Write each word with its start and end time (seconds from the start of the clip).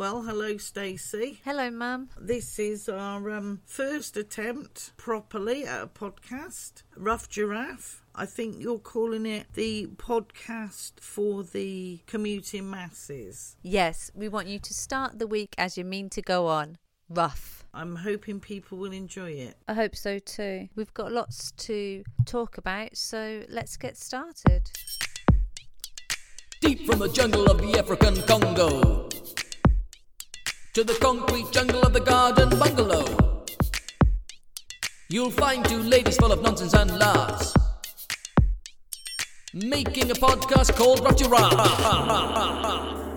Well, 0.00 0.22
hello, 0.22 0.56
Stacey. 0.56 1.40
Hello, 1.44 1.70
Mum. 1.70 2.08
This 2.18 2.58
is 2.58 2.88
our 2.88 3.30
um, 3.30 3.60
first 3.66 4.16
attempt 4.16 4.96
properly 4.96 5.66
at 5.66 5.82
a 5.82 5.86
podcast, 5.88 6.84
Rough 6.96 7.28
Giraffe. 7.28 8.02
I 8.14 8.24
think 8.24 8.56
you're 8.58 8.78
calling 8.78 9.26
it 9.26 9.52
the 9.52 9.88
podcast 9.96 10.92
for 11.00 11.42
the 11.42 12.00
commuting 12.06 12.70
masses. 12.70 13.56
Yes, 13.62 14.10
we 14.14 14.26
want 14.26 14.48
you 14.48 14.58
to 14.60 14.72
start 14.72 15.18
the 15.18 15.26
week 15.26 15.54
as 15.58 15.76
you 15.76 15.84
mean 15.84 16.08
to 16.08 16.22
go 16.22 16.46
on. 16.46 16.78
Rough. 17.10 17.66
I'm 17.74 17.96
hoping 17.96 18.40
people 18.40 18.78
will 18.78 18.92
enjoy 18.92 19.32
it. 19.32 19.58
I 19.68 19.74
hope 19.74 19.94
so 19.94 20.18
too. 20.18 20.70
We've 20.76 20.94
got 20.94 21.12
lots 21.12 21.52
to 21.58 22.04
talk 22.24 22.56
about, 22.56 22.96
so 22.96 23.42
let's 23.50 23.76
get 23.76 23.98
started. 23.98 24.62
Deep 26.62 26.86
from 26.86 27.00
the 27.00 27.08
jungle 27.10 27.50
of 27.50 27.60
the 27.60 27.78
African 27.78 28.16
Congo 28.22 29.09
to 30.74 30.84
the 30.84 30.94
concrete 30.94 31.50
jungle 31.50 31.82
of 31.82 31.92
the 31.92 32.00
garden 32.00 32.48
bungalow, 32.50 33.44
you'll 35.08 35.30
find 35.30 35.64
two 35.64 35.82
ladies 35.82 36.16
full 36.16 36.30
of 36.30 36.42
nonsense 36.42 36.74
and 36.74 36.96
laughs. 36.96 37.52
Making 39.52 40.12
a 40.12 40.14
podcast 40.14 40.76
called 40.76 41.00
Giraffe. 41.18 43.09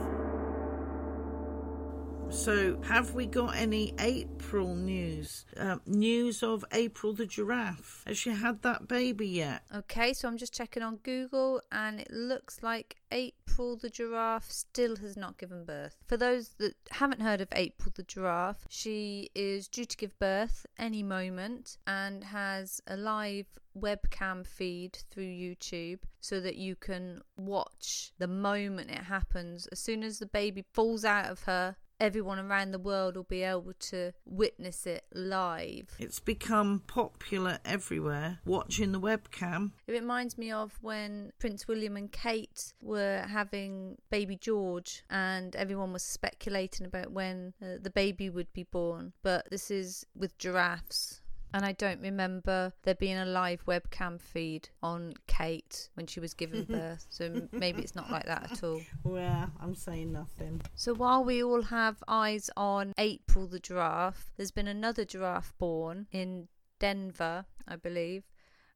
So, 2.34 2.82
have 2.82 3.14
we 3.14 3.28
got 3.28 3.56
any 3.56 3.94
April 4.00 4.76
news? 4.76 5.46
Uh, 5.56 5.78
news 5.86 6.42
of 6.42 6.66
April 6.74 7.14
the 7.14 7.28
giraffe? 7.28 8.04
Has 8.08 8.18
she 8.18 8.32
had 8.32 8.64
that 8.64 8.88
baby 8.88 9.28
yet? 9.28 9.62
Okay, 9.74 10.14
so 10.14 10.28
I'm 10.28 10.38
just 10.38 10.52
checking 10.54 10.84
on 10.84 10.98
Google 10.98 11.62
and 11.72 12.00
it 12.00 12.12
looks 12.12 12.64
like 12.64 12.98
April 13.12 13.78
the 13.78 13.90
giraffe 13.90 14.52
still 14.52 14.96
has 14.98 15.16
not 15.16 15.38
given 15.38 15.64
birth. 15.64 15.96
For 16.08 16.18
those 16.18 16.50
that 16.58 16.74
haven't 16.92 17.22
heard 17.22 17.40
of 17.40 17.48
April 17.54 17.94
the 17.96 18.04
giraffe, 18.04 18.66
she 18.68 19.30
is 19.36 19.68
due 19.68 19.86
to 19.86 19.96
give 19.96 20.18
birth 20.18 20.66
any 20.78 21.04
moment 21.04 21.78
and 21.86 22.24
has 22.26 22.82
a 22.88 22.98
live 22.98 23.46
webcam 23.78 24.46
feed 24.46 24.98
through 25.12 25.24
YouTube 25.24 26.00
so 26.20 26.40
that 26.40 26.56
you 26.56 26.76
can 26.76 27.22
watch 27.38 28.12
the 28.18 28.28
moment 28.28 28.92
it 28.92 29.04
happens. 29.04 29.68
As 29.68 29.80
soon 29.80 30.04
as 30.04 30.20
the 30.20 30.26
baby 30.26 30.64
falls 30.74 31.06
out 31.06 31.30
of 31.30 31.44
her, 31.44 31.76
everyone 32.04 32.38
around 32.38 32.72
the 32.72 32.80
world 32.80 33.16
will 33.16 33.24
be 33.24 33.44
able 33.44 33.72
to 33.80 34.12
witness 34.26 34.86
it 34.86 35.06
live. 35.14 35.88
It's 35.98 36.20
become 36.20 36.82
popular 36.86 37.60
everywhere, 37.64 38.40
watching 38.46 38.92
the 38.92 39.00
webcam. 39.00 39.72
It 39.88 39.94
reminds 39.94 40.38
me 40.38 40.52
of 40.52 40.78
when 40.82 41.32
Prince 41.40 41.66
William 41.66 41.96
and 41.96 42.12
Kate 42.12 42.74
were 42.82 43.26
having 43.30 43.96
baby 44.12 44.36
George, 44.36 45.04
and 45.10 45.56
everyone 45.56 45.94
was 45.94 46.04
speculating 46.04 46.86
about 46.86 47.12
when 47.12 47.54
uh, 47.62 47.78
the 47.82 47.90
baby 47.90 48.30
would 48.30 48.52
be 48.52 48.64
born. 48.64 49.14
But 49.24 49.50
this 49.50 49.72
is 49.72 50.06
with 50.14 50.38
giraffes. 50.38 51.22
And 51.54 51.64
I 51.64 51.74
don't 51.74 52.02
remember 52.02 52.74
there 52.82 52.96
being 52.96 53.18
a 53.18 53.26
live 53.26 53.64
webcam 53.66 54.20
feed 54.20 54.70
on 54.82 55.14
Kate 55.28 55.90
when 55.94 56.08
she 56.08 56.20
was 56.20 56.34
giving 56.34 56.64
birth. 56.70 57.06
So 57.10 57.48
maybe 57.52 57.82
it's 57.82 57.96
not 57.96 58.12
like 58.12 58.26
that 58.26 58.52
at 58.52 58.64
all. 58.64 58.82
Well, 59.04 59.52
I'm 59.62 59.76
saying 59.76 60.12
nothing. 60.12 60.62
So 60.76 60.94
while 60.94 61.24
we 61.24 61.44
all 61.44 61.62
have 61.64 62.04
eyes 62.08 62.50
on 62.58 62.94
April 62.98 63.48
the 63.48 63.60
giraffe, 63.60 64.32
there's 64.36 64.52
been 64.52 64.68
another 64.68 65.06
giraffe 65.06 65.54
born 65.58 66.08
in 66.12 66.48
Denver, 66.80 67.46
I 67.68 67.76
believe, 67.76 68.24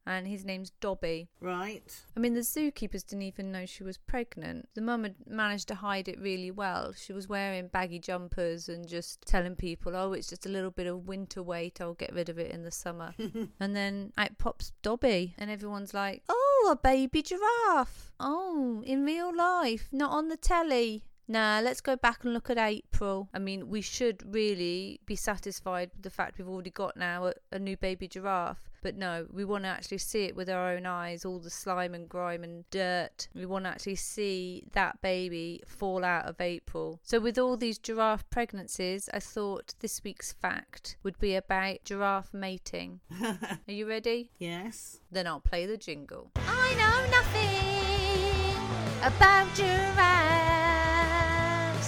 and 0.08 0.26
his 0.26 0.46
name's 0.46 0.72
Dobby. 0.80 1.28
Right. 1.42 1.84
I 2.16 2.20
mean, 2.20 2.34
the 2.34 2.40
zookeepers 2.40 3.06
didn't 3.06 3.24
even 3.24 3.52
know 3.52 3.66
she 3.66 3.84
was 3.84 3.98
pregnant. 3.98 4.70
The 4.74 4.82
mum 4.82 5.04
had 5.04 5.16
managed 5.28 5.68
to 5.68 5.76
hide 5.76 6.08
it 6.08 6.20
really 6.20 6.50
well. 6.50 6.94
She 6.94 7.12
was 7.12 7.28
wearing 7.28 7.68
baggy 7.68 8.00
jumpers 8.00 8.70
and 8.70 8.88
just 8.88 9.22
telling 9.26 9.56
people, 9.56 9.96
oh, 9.96 10.14
it's 10.14 10.30
just 10.30 10.46
a 10.46 10.50
little 10.50 10.72
bit 10.72 10.88
of 10.88 11.08
winter 11.08 11.44
weight. 11.44 11.82
I'll 11.82 11.94
get 11.94 12.14
rid 12.14 12.30
of 12.30 12.40
it 12.40 12.52
in 12.52 12.64
the 12.64 12.72
summer. 12.72 13.14
and 13.60 13.76
then 13.76 14.14
out 14.18 14.38
pops 14.38 14.72
Dobby, 14.82 15.36
and 15.38 15.52
everyone's 15.52 15.94
like, 15.94 16.24
oh, 16.30 16.70
a 16.72 16.76
baby 16.76 17.22
giraffe. 17.22 18.14
Oh, 18.20 18.82
in 18.86 19.04
real 19.04 19.36
life, 19.36 19.90
not 19.92 20.12
on 20.12 20.30
the 20.30 20.38
telly. 20.38 21.04
Nah, 21.28 21.60
let's 21.62 21.82
go 21.82 21.98
back 21.98 22.24
and 22.24 22.34
look 22.34 22.50
at 22.50 22.58
April. 22.58 23.28
I 23.34 23.40
mean, 23.40 23.68
we 23.68 23.82
should 23.82 24.34
really 24.34 25.02
be 25.06 25.18
satisfied 25.18 25.92
with 25.94 26.04
the 26.04 26.10
fact 26.10 26.38
we've 26.38 26.48
already 26.48 26.70
got 26.70 26.96
now 26.96 27.26
a, 27.26 27.34
a 27.52 27.60
new 27.60 27.76
baby 27.76 28.08
giraffe. 28.08 28.72
But 28.88 28.96
no, 28.96 29.28
we 29.34 29.44
want 29.44 29.66
to 29.66 29.68
actually 29.68 29.98
see 29.98 30.24
it 30.24 30.36
with 30.38 30.50
our 30.50 30.70
own 30.70 30.86
eyes, 30.86 31.26
all 31.26 31.40
the 31.40 31.50
slime 31.50 31.94
and 31.94 32.08
grime 32.08 32.42
and 32.46 32.64
dirt. 32.70 33.28
We 33.36 33.46
want 33.46 33.66
to 33.66 33.70
actually 33.72 33.96
see 33.96 34.64
that 34.72 35.02
baby 35.02 35.62
fall 35.68 36.06
out 36.06 36.24
of 36.24 36.40
April. 36.40 37.02
So, 37.04 37.20
with 37.20 37.38
all 37.38 37.58
these 37.58 37.78
giraffe 37.78 38.24
pregnancies, 38.30 39.10
I 39.14 39.20
thought 39.20 39.76
this 39.82 40.02
week's 40.06 40.32
fact 40.32 40.96
would 41.04 41.20
be 41.20 41.36
about 41.36 41.84
giraffe 41.84 42.34
mating. 42.34 43.02
Are 43.22 43.60
you 43.66 43.90
ready? 43.90 44.32
Yes. 44.40 45.02
Then 45.12 45.28
I'll 45.28 45.42
play 45.42 45.66
the 45.66 45.76
jingle. 45.76 46.32
I 46.38 46.74
know 46.76 47.06
nothing 47.12 48.56
about 49.04 49.54
giraffes. 49.54 49.84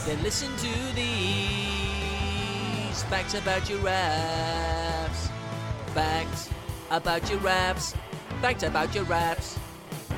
Then 0.05 0.21
listen 0.21 0.53
to 0.57 0.73
these 0.95 1.07
facts 3.03 3.35
about 3.35 3.63
giraffes. 3.63 5.29
Facts 5.93 6.49
about 6.91 7.23
giraffes. 7.25 7.95
Facts 8.41 8.63
about 8.63 8.91
giraffes. 8.91 9.57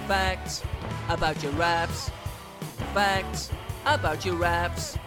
Facts 0.07 0.63
about 1.09 1.37
giraffes. 1.39 2.09
Facts 2.93 3.51
about 3.85 4.19
giraffes. 4.19 4.97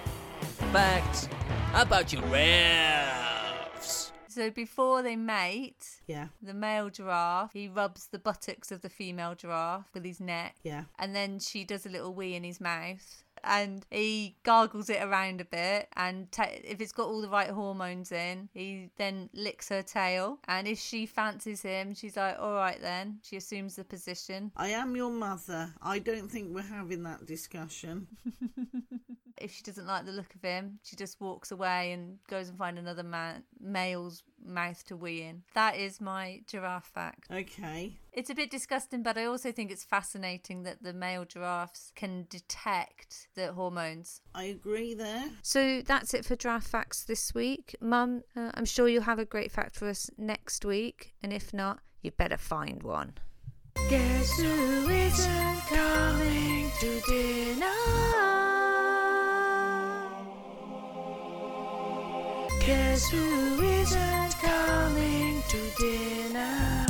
Facts 0.72 1.28
about 1.75 2.06
giraffes. 2.06 4.12
So 4.28 4.50
before 4.50 5.02
they 5.02 5.14
mate, 5.16 6.00
Yeah. 6.08 6.28
the 6.42 6.54
male 6.54 6.91
giraffe, 6.91 7.52
he 7.52 7.69
rubs 7.69 8.08
the 8.08 8.19
buttocks 8.19 8.72
of 8.72 8.81
the 8.81 8.88
female 8.88 9.36
giraffe 9.36 9.86
with 9.94 10.04
his 10.04 10.19
neck. 10.20 10.56
Yeah. 10.64 10.84
And 10.98 11.14
then 11.14 11.38
she 11.38 11.62
does 11.64 11.86
a 11.86 11.88
little 11.88 12.12
wee 12.12 12.34
in 12.34 12.42
his 12.42 12.60
mouth. 12.60 13.22
And 13.47 13.84
he 13.91 14.37
gargles 14.43 14.91
it 14.91 15.03
around 15.03 15.41
a 15.41 15.44
bit. 15.44 15.88
And 15.97 16.31
ta 16.32 16.47
if 16.49 16.81
it's 16.81 16.93
got 16.93 17.06
all 17.06 17.21
the 17.21 17.28
right 17.28 17.50
hormones 17.50 18.12
in, 18.12 18.49
he 18.53 18.91
then 18.97 19.31
licks 19.32 19.69
her 19.69 19.82
tail. 19.82 20.38
And 20.47 20.66
if 20.66 20.78
she 20.78 21.06
fancies 21.06 21.62
him, 21.62 21.94
she's 21.94 22.16
like, 22.16 22.37
all 22.38 22.55
right 22.55 22.81
then. 22.81 23.19
She 23.22 23.37
assumes 23.37 23.77
the 23.77 23.84
position. 23.84 24.53
I 24.56 24.69
am 24.69 24.97
your 24.97 25.10
mother. 25.10 25.75
I 25.82 25.99
don't 25.99 26.31
think 26.31 26.55
we're 26.55 26.62
having 26.62 27.03
that 27.05 27.27
discussion. 27.27 28.09
If 29.38 29.52
she 29.52 29.62
doesn't 29.62 29.86
like 29.86 30.06
the 30.06 30.12
look 30.12 30.34
of 30.34 30.42
him, 30.42 30.78
she 30.82 30.96
just 30.96 31.20
walks 31.20 31.50
away 31.50 31.92
and 31.92 32.18
goes 32.28 32.48
and 32.48 32.58
find 32.58 32.78
another 32.78 33.02
man, 33.02 33.42
male's 33.60 34.22
mouth 34.44 34.84
to 34.86 34.96
wee 34.96 35.22
in. 35.22 35.42
That 35.54 35.76
is 35.76 36.00
my 36.00 36.42
giraffe 36.46 36.86
fact. 36.86 37.26
Okay. 37.30 37.98
It's 38.12 38.30
a 38.30 38.34
bit 38.34 38.50
disgusting, 38.50 39.02
but 39.02 39.18
I 39.18 39.24
also 39.24 39.50
think 39.50 39.70
it's 39.70 39.84
fascinating 39.84 40.62
that 40.62 40.82
the 40.82 40.92
male 40.92 41.24
giraffes 41.24 41.92
can 41.96 42.26
detect 42.30 43.28
the 43.34 43.52
hormones. 43.52 44.20
I 44.34 44.44
agree 44.44 44.94
there. 44.94 45.30
So 45.42 45.82
that's 45.82 46.14
it 46.14 46.24
for 46.24 46.36
giraffe 46.36 46.66
facts 46.66 47.04
this 47.04 47.34
week. 47.34 47.74
Mum, 47.80 48.22
uh, 48.36 48.50
I'm 48.54 48.66
sure 48.66 48.88
you'll 48.88 49.02
have 49.02 49.18
a 49.18 49.24
great 49.24 49.50
fact 49.50 49.74
for 49.74 49.88
us 49.88 50.10
next 50.16 50.64
week, 50.64 51.14
and 51.22 51.32
if 51.32 51.52
not, 51.52 51.80
you 52.02 52.10
better 52.12 52.36
find 52.36 52.82
one. 52.82 53.14
Guess 53.88 54.38
who 54.38 54.88
isn't 54.88 55.60
coming 55.66 56.70
to 56.80 57.00
dinner? 57.00 57.83
Guess 62.66 63.10
who 63.10 63.60
isn't 63.62 64.38
coming 64.41 65.42
to 65.48 65.70
dinner? 65.78 66.86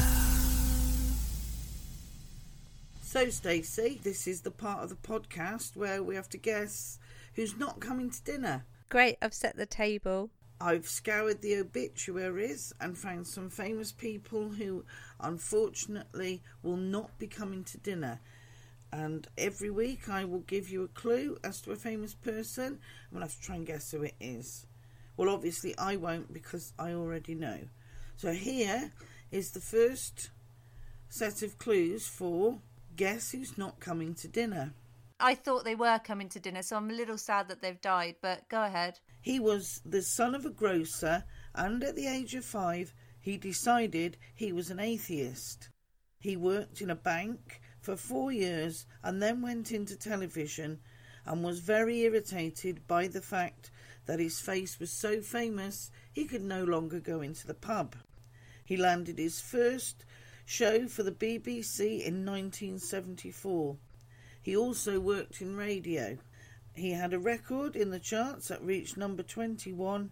So, 3.02 3.28
Stacey, 3.28 4.00
this 4.04 4.28
is 4.28 4.42
the 4.42 4.52
part 4.52 4.84
of 4.84 4.90
the 4.90 4.94
podcast 4.94 5.76
where 5.76 6.00
we 6.00 6.14
have 6.14 6.28
to 6.28 6.38
guess 6.38 7.00
who's 7.34 7.56
not 7.56 7.80
coming 7.80 8.08
to 8.10 8.22
dinner. 8.22 8.64
Great, 8.88 9.16
I've 9.20 9.34
set 9.34 9.56
the 9.56 9.66
table. 9.66 10.30
I've 10.60 10.86
scoured 10.86 11.42
the 11.42 11.56
obituaries 11.56 12.72
and 12.80 12.96
found 12.96 13.26
some 13.26 13.50
famous 13.50 13.90
people 13.90 14.50
who 14.50 14.84
unfortunately 15.18 16.40
will 16.62 16.76
not 16.76 17.18
be 17.18 17.26
coming 17.26 17.64
to 17.64 17.78
dinner. 17.78 18.20
And 18.92 19.26
every 19.36 19.70
week 19.70 20.08
I 20.08 20.24
will 20.24 20.44
give 20.46 20.70
you 20.70 20.84
a 20.84 20.88
clue 20.88 21.36
as 21.42 21.60
to 21.62 21.72
a 21.72 21.76
famous 21.76 22.14
person. 22.14 22.64
and 22.64 22.78
we'll 23.10 23.22
have 23.22 23.34
to 23.34 23.40
try 23.40 23.56
and 23.56 23.66
guess 23.66 23.90
who 23.90 24.04
it 24.04 24.14
is. 24.20 24.66
Well, 25.16 25.28
obviously, 25.28 25.76
I 25.78 25.96
won't 25.96 26.32
because 26.32 26.72
I 26.78 26.92
already 26.92 27.34
know. 27.34 27.58
So, 28.16 28.32
here 28.32 28.92
is 29.30 29.50
the 29.50 29.60
first 29.60 30.30
set 31.08 31.42
of 31.42 31.58
clues 31.58 32.06
for 32.06 32.58
Guess 32.96 33.32
Who's 33.32 33.56
Not 33.58 33.80
Coming 33.80 34.14
to 34.14 34.28
Dinner. 34.28 34.72
I 35.20 35.34
thought 35.34 35.64
they 35.64 35.76
were 35.76 36.00
coming 36.00 36.28
to 36.30 36.40
dinner, 36.40 36.62
so 36.62 36.76
I'm 36.76 36.90
a 36.90 36.94
little 36.94 37.16
sad 37.16 37.48
that 37.48 37.62
they've 37.62 37.80
died, 37.80 38.16
but 38.20 38.48
go 38.48 38.62
ahead. 38.62 38.98
He 39.20 39.38
was 39.38 39.80
the 39.84 40.02
son 40.02 40.34
of 40.34 40.44
a 40.44 40.50
grocer, 40.50 41.24
and 41.54 41.82
at 41.84 41.94
the 41.94 42.08
age 42.08 42.34
of 42.34 42.44
five, 42.44 42.92
he 43.20 43.36
decided 43.36 44.18
he 44.34 44.52
was 44.52 44.70
an 44.70 44.80
atheist. 44.80 45.70
He 46.18 46.36
worked 46.36 46.80
in 46.80 46.90
a 46.90 46.96
bank 46.96 47.60
for 47.80 47.96
four 47.96 48.32
years 48.32 48.86
and 49.02 49.22
then 49.22 49.40
went 49.40 49.72
into 49.72 49.96
television 49.96 50.80
and 51.24 51.44
was 51.44 51.60
very 51.60 52.00
irritated 52.00 52.86
by 52.86 53.06
the 53.08 53.20
fact 53.20 53.70
that 54.06 54.20
his 54.20 54.40
face 54.40 54.78
was 54.78 54.90
so 54.90 55.20
famous 55.20 55.90
he 56.12 56.24
could 56.24 56.42
no 56.42 56.64
longer 56.64 57.00
go 57.00 57.20
into 57.20 57.46
the 57.46 57.54
pub. 57.54 57.96
He 58.64 58.76
landed 58.76 59.18
his 59.18 59.40
first 59.40 60.04
show 60.46 60.86
for 60.88 61.02
the 61.02 61.12
BBC 61.12 62.02
in 62.02 62.24
1974. 62.24 63.76
He 64.42 64.56
also 64.56 65.00
worked 65.00 65.40
in 65.40 65.56
radio. 65.56 66.18
He 66.74 66.92
had 66.92 67.12
a 67.12 67.18
record 67.18 67.76
in 67.76 67.90
the 67.90 67.98
charts 67.98 68.48
that 68.48 68.62
reached 68.62 68.96
number 68.96 69.22
21 69.22 70.10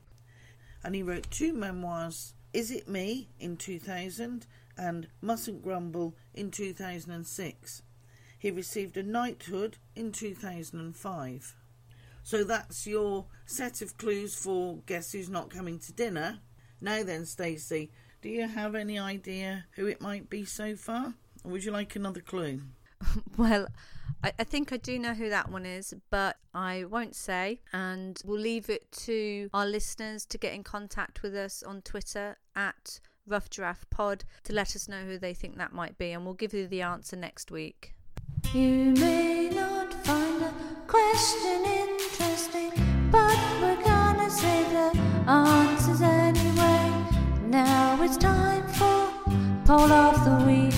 and 0.84 0.94
he 0.94 1.02
wrote 1.02 1.30
two 1.30 1.52
memoirs 1.52 2.34
Is 2.52 2.70
It 2.70 2.88
Me 2.88 3.28
in 3.38 3.56
2000 3.56 4.46
and 4.76 5.08
Mustn't 5.20 5.62
Grumble 5.62 6.14
in 6.34 6.50
2006. 6.50 7.82
He 8.38 8.50
received 8.50 8.96
a 8.96 9.02
knighthood 9.02 9.78
in 9.94 10.12
2005. 10.12 11.56
So 12.24 12.44
that's 12.44 12.86
your 12.86 13.26
set 13.52 13.82
of 13.82 13.98
clues 13.98 14.34
for 14.34 14.78
Guess 14.86 15.12
Who's 15.12 15.28
Not 15.28 15.50
Coming 15.50 15.78
to 15.80 15.92
Dinner. 15.92 16.38
Now 16.80 17.02
then, 17.02 17.26
Stacey, 17.26 17.90
do 18.22 18.30
you 18.30 18.48
have 18.48 18.74
any 18.74 18.98
idea 18.98 19.66
who 19.72 19.86
it 19.86 20.00
might 20.00 20.30
be 20.30 20.44
so 20.44 20.74
far? 20.74 21.14
Or 21.44 21.50
would 21.52 21.64
you 21.64 21.70
like 21.70 21.94
another 21.94 22.20
clue? 22.20 22.62
Well, 23.36 23.66
I, 24.22 24.32
I 24.38 24.44
think 24.44 24.72
I 24.72 24.76
do 24.76 24.96
know 24.98 25.14
who 25.14 25.28
that 25.28 25.50
one 25.50 25.66
is, 25.66 25.92
but 26.08 26.36
I 26.54 26.84
won't 26.84 27.16
say. 27.16 27.60
And 27.72 28.20
we'll 28.24 28.40
leave 28.40 28.70
it 28.70 28.90
to 29.06 29.50
our 29.52 29.66
listeners 29.66 30.24
to 30.26 30.38
get 30.38 30.54
in 30.54 30.62
contact 30.62 31.22
with 31.22 31.34
us 31.34 31.62
on 31.64 31.82
Twitter 31.82 32.36
at 32.54 33.00
Rough 33.26 33.50
Giraffe 33.50 33.84
Pod 33.90 34.24
to 34.44 34.52
let 34.52 34.76
us 34.76 34.88
know 34.88 35.02
who 35.02 35.18
they 35.18 35.34
think 35.34 35.58
that 35.58 35.72
might 35.72 35.98
be. 35.98 36.12
And 36.12 36.24
we'll 36.24 36.34
give 36.34 36.54
you 36.54 36.68
the 36.68 36.82
answer 36.82 37.16
next 37.16 37.50
week. 37.50 37.94
You 38.54 38.92
may 38.92 39.50
not 39.50 39.92
find 40.04 40.42
a 40.42 40.52
question 40.86 41.64
interesting, 41.64 42.70
but 43.12 43.38
we're 43.60 43.82
gonna 43.84 44.30
say 44.30 44.64
the 44.72 44.98
answers 45.28 46.00
anyway. 46.00 46.90
Now 47.46 48.02
it's 48.02 48.16
time 48.16 48.66
for 48.68 49.12
Poll 49.66 49.92
of 49.92 50.24
the 50.24 50.36
Week. 50.46 50.74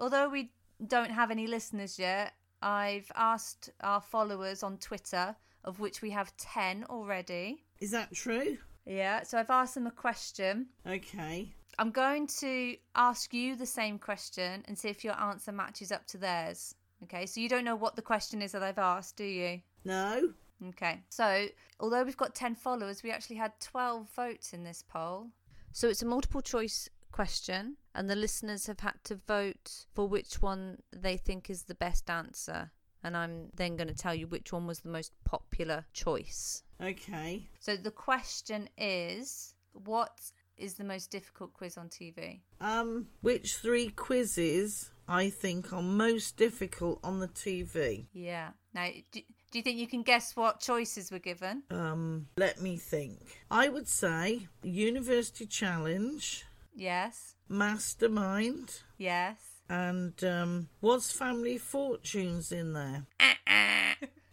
Although 0.00 0.30
we 0.30 0.50
don't 0.86 1.10
have 1.10 1.30
any 1.30 1.46
listeners 1.46 1.98
yet, 1.98 2.32
I've 2.62 3.12
asked 3.14 3.70
our 3.82 4.00
followers 4.00 4.62
on 4.62 4.78
Twitter, 4.78 5.36
of 5.62 5.78
which 5.78 6.00
we 6.00 6.10
have 6.10 6.34
10 6.38 6.84
already. 6.88 7.64
Is 7.80 7.90
that 7.90 8.14
true? 8.14 8.56
Yeah, 8.86 9.22
so 9.22 9.38
I've 9.38 9.50
asked 9.50 9.74
them 9.74 9.86
a 9.86 9.90
question. 9.90 10.66
Okay. 10.86 11.54
I'm 11.78 11.90
going 11.90 12.26
to 12.40 12.76
ask 12.94 13.34
you 13.34 13.56
the 13.56 13.66
same 13.66 13.98
question 13.98 14.64
and 14.66 14.78
see 14.78 14.88
if 14.88 15.04
your 15.04 15.18
answer 15.20 15.52
matches 15.52 15.92
up 15.92 16.06
to 16.08 16.18
theirs. 16.18 16.74
Okay, 17.04 17.26
so 17.26 17.40
you 17.40 17.48
don't 17.48 17.64
know 17.64 17.76
what 17.76 17.96
the 17.96 18.02
question 18.02 18.42
is 18.42 18.52
that 18.52 18.62
I've 18.62 18.78
asked, 18.78 19.16
do 19.16 19.24
you? 19.24 19.60
No? 19.84 20.32
Okay, 20.68 21.02
so 21.10 21.46
although 21.80 22.02
we've 22.02 22.16
got 22.16 22.34
10 22.34 22.54
followers, 22.54 23.02
we 23.02 23.10
actually 23.10 23.36
had 23.36 23.52
12 23.60 24.08
votes 24.14 24.52
in 24.52 24.64
this 24.64 24.82
poll. 24.86 25.28
So 25.72 25.88
it's 25.88 26.02
a 26.02 26.06
multiple 26.06 26.40
choice 26.40 26.88
question, 27.12 27.76
and 27.94 28.08
the 28.08 28.16
listeners 28.16 28.66
have 28.66 28.80
had 28.80 28.94
to 29.04 29.16
vote 29.16 29.86
for 29.92 30.08
which 30.08 30.40
one 30.40 30.78
they 30.92 31.16
think 31.16 31.50
is 31.50 31.64
the 31.64 31.74
best 31.74 32.08
answer. 32.08 32.70
And 33.02 33.16
I'm 33.16 33.50
then 33.54 33.76
going 33.76 33.88
to 33.88 33.94
tell 33.94 34.14
you 34.14 34.26
which 34.26 34.52
one 34.52 34.66
was 34.66 34.80
the 34.80 34.88
most 34.88 35.12
popular 35.24 35.84
choice. 35.92 36.62
Okay. 36.82 37.48
So 37.60 37.76
the 37.76 37.90
question 37.90 38.70
is 38.78 39.54
what 39.72 40.32
is 40.56 40.74
the 40.74 40.84
most 40.84 41.10
difficult 41.10 41.52
quiz 41.52 41.76
on 41.76 41.88
TV? 41.88 42.40
Um, 42.60 43.08
which 43.20 43.56
three 43.56 43.88
quizzes 43.88 44.90
I 45.08 45.30
think 45.30 45.72
are 45.72 45.82
most 45.82 46.36
difficult 46.36 46.98
on 47.04 47.20
the 47.20 47.28
TV? 47.28 48.06
Yeah. 48.12 48.50
Now, 48.74 48.88
do, 49.12 49.20
do 49.50 49.58
you 49.58 49.62
think 49.62 49.78
you 49.78 49.86
can 49.86 50.02
guess 50.02 50.34
what 50.36 50.60
choices 50.60 51.10
were 51.12 51.18
given? 51.18 51.62
Um, 51.70 52.26
let 52.36 52.60
me 52.60 52.76
think. 52.76 53.18
I 53.50 53.68
would 53.68 53.88
say 53.88 54.48
University 54.62 55.46
Challenge, 55.46 56.44
Yes. 56.74 57.34
Mastermind, 57.48 58.80
Yes. 58.98 59.36
and 59.68 60.22
um, 60.24 60.68
was 60.80 61.10
Family 61.12 61.58
Fortunes 61.58 62.50
in 62.50 62.72
there? 62.72 63.06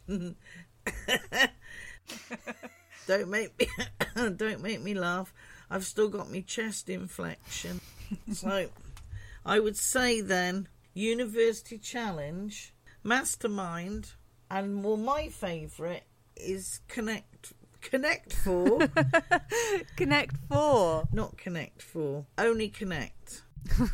don't 3.08 3.30
make 3.30 3.58
me 3.60 3.68
don't 4.36 4.62
make 4.62 4.82
me 4.82 4.94
laugh. 4.94 5.34
I've 5.70 5.86
still 5.86 6.10
got 6.10 6.32
my 6.32 6.42
chest 6.42 6.90
inflection. 6.90 7.80
so 8.34 8.68
I 9.46 9.60
would 9.60 9.78
say 9.78 10.22
then 10.22 10.68
University 10.94 11.78
Challenge, 11.78 12.74
Mastermind, 13.04 14.14
and 14.50 14.84
well 14.84 14.98
my 14.98 15.30
favourite 15.30 16.04
is 16.36 16.82
Connect 16.88 17.54
Connect 17.82 18.34
Four. 18.34 18.88
Connect 19.96 20.36
Four. 20.48 21.08
Not 21.12 21.38
Connect 21.38 21.82
Four. 21.82 22.26
Only 22.38 22.70
Connect. 22.70 23.42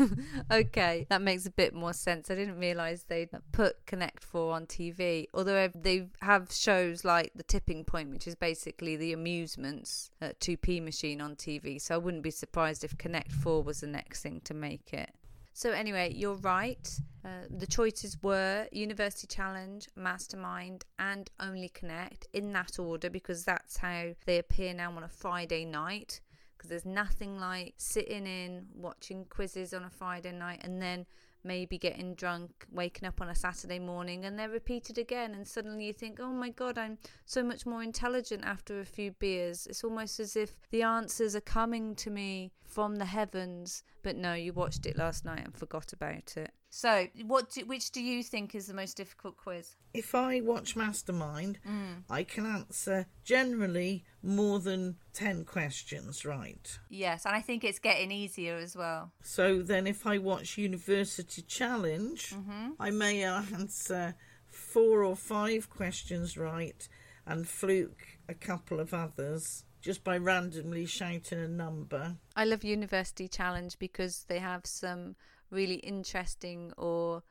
okay, 0.52 1.06
that 1.10 1.22
makes 1.22 1.46
a 1.46 1.52
bit 1.52 1.74
more 1.74 1.94
sense. 1.94 2.32
I 2.32 2.36
didn't 2.36 2.58
realise 2.58 3.04
they'd 3.04 3.30
put 3.52 3.86
Connect 3.86 4.24
Four 4.24 4.54
on 4.54 4.66
TV. 4.66 5.28
Although 5.34 5.70
they 5.76 6.10
have 6.22 6.52
shows 6.52 7.04
like 7.04 7.32
The 7.36 7.44
Tipping 7.44 7.84
Point, 7.86 8.10
which 8.10 8.28
is 8.28 8.36
basically 8.36 8.96
the 8.96 9.14
amusements 9.14 10.12
at 10.22 10.40
2P 10.40 10.84
machine 10.84 11.22
on 11.22 11.36
TV. 11.36 11.82
So 11.82 11.96
I 11.96 11.98
wouldn't 11.98 12.24
be 12.24 12.32
surprised 12.32 12.84
if 12.84 12.98
Connect 12.98 13.32
Four 13.32 13.64
was 13.64 13.82
the 13.82 13.88
next 13.88 14.22
thing 14.22 14.42
to 14.46 14.54
make 14.54 14.94
it. 14.94 15.12
So 15.57 15.71
anyway, 15.71 16.13
you're 16.13 16.36
right. 16.36 16.88
Uh, 17.25 17.48
the 17.50 17.65
choices 17.65 18.21
were 18.21 18.68
University 18.71 19.25
Challenge, 19.25 19.89
Mastermind, 19.95 20.86
and 21.00 21.31
Only 21.39 21.69
Connect 21.69 22.27
in 22.31 22.54
that 22.54 22.77
order 22.77 23.09
because 23.09 23.44
that's 23.44 23.77
how 23.77 24.13
they 24.27 24.38
appear 24.38 24.75
now 24.75 24.92
on 24.95 25.01
a 25.01 25.07
Friday 25.07 25.65
night. 25.65 26.21
Because 26.56 26.69
there's 26.69 26.86
nothing 26.86 27.39
like 27.39 27.74
sitting 27.77 28.27
in, 28.27 28.68
watching 28.75 29.25
quizzes 29.25 29.74
on 29.74 29.83
a 29.83 29.89
Friday 29.89 30.31
night, 30.31 30.62
and 30.63 30.80
then 30.80 31.07
maybe 31.44 31.80
getting 31.80 32.13
drunk, 32.13 32.68
waking 32.71 33.07
up 33.07 33.19
on 33.19 33.30
a 33.30 33.36
Saturday 33.36 33.80
morning, 33.80 34.25
and 34.25 34.38
they're 34.38 34.50
repeated 34.50 35.00
again. 35.00 35.33
And 35.33 35.48
suddenly 35.48 35.86
you 35.86 35.94
think, 35.94 36.19
oh 36.19 36.31
my 36.31 36.50
God, 36.50 36.77
I'm 36.77 37.00
so 37.25 37.42
much 37.42 37.65
more 37.65 37.81
intelligent 37.81 38.45
after 38.45 38.80
a 38.80 38.86
few 38.86 39.12
beers. 39.13 39.65
It's 39.65 39.83
almost 39.83 40.19
as 40.19 40.36
if 40.36 40.56
the 40.69 40.83
answers 40.83 41.36
are 41.36 41.42
coming 41.42 41.95
to 41.95 42.12
me 42.12 42.51
from 42.78 42.98
the 42.98 43.06
heavens. 43.06 43.82
But 44.04 44.18
no, 44.18 44.36
you 44.36 44.54
watched 44.54 44.86
it 44.86 44.96
last 44.96 45.26
night 45.26 45.42
and 45.44 45.58
forgot 45.58 45.94
about 45.94 46.38
it. 46.38 46.52
So, 46.70 47.08
what? 47.26 47.50
Do, 47.50 47.66
which 47.66 47.90
do 47.90 48.04
you 48.04 48.22
think 48.22 48.54
is 48.54 48.68
the 48.68 48.76
most 48.76 48.96
difficult 48.96 49.36
quiz? 49.36 49.76
If 49.96 50.14
I 50.14 50.42
watch 50.42 50.76
Mastermind, 50.76 51.58
hmm. 51.66 52.02
I 52.08 52.22
can 52.22 52.46
answer 52.46 53.08
generally 53.24 54.06
more 54.22 54.60
than 54.60 54.98
10 55.14 55.46
questions 55.46 56.24
right. 56.24 56.78
Yes, 56.88 57.26
and 57.26 57.36
I 57.36 57.42
think 57.42 57.64
it's 57.64 57.80
getting 57.80 58.12
easier 58.12 58.57
as 58.57 58.78
well. 58.78 59.12
So 59.24 59.64
then, 59.64 59.88
if 59.88 60.06
I 60.06 60.19
watch 60.19 60.60
University 60.60 61.42
Challenge, 61.42 62.30
mm-hmm. 62.30 62.74
I 62.80 62.92
may 62.92 63.24
answer 63.24 64.14
four 64.46 65.04
or 65.04 65.16
five 65.16 65.72
questions 65.72 66.38
right 66.38 66.88
and 67.26 67.48
fluke 67.48 68.19
a 68.30 68.36
couple 68.36 68.80
of 68.80 68.94
others 68.94 69.64
just 69.88 70.04
by 70.04 70.18
randomly 70.18 70.86
shouting 70.86 71.40
a 71.40 71.48
number. 71.48 72.14
I 72.36 72.44
love 72.44 72.66
University 72.66 73.30
Challenge 73.30 73.80
because 73.80 74.26
they 74.28 74.40
have 74.40 74.66
some 74.66 75.16
really 75.50 75.76
interesting 75.76 76.74
or 76.76 77.24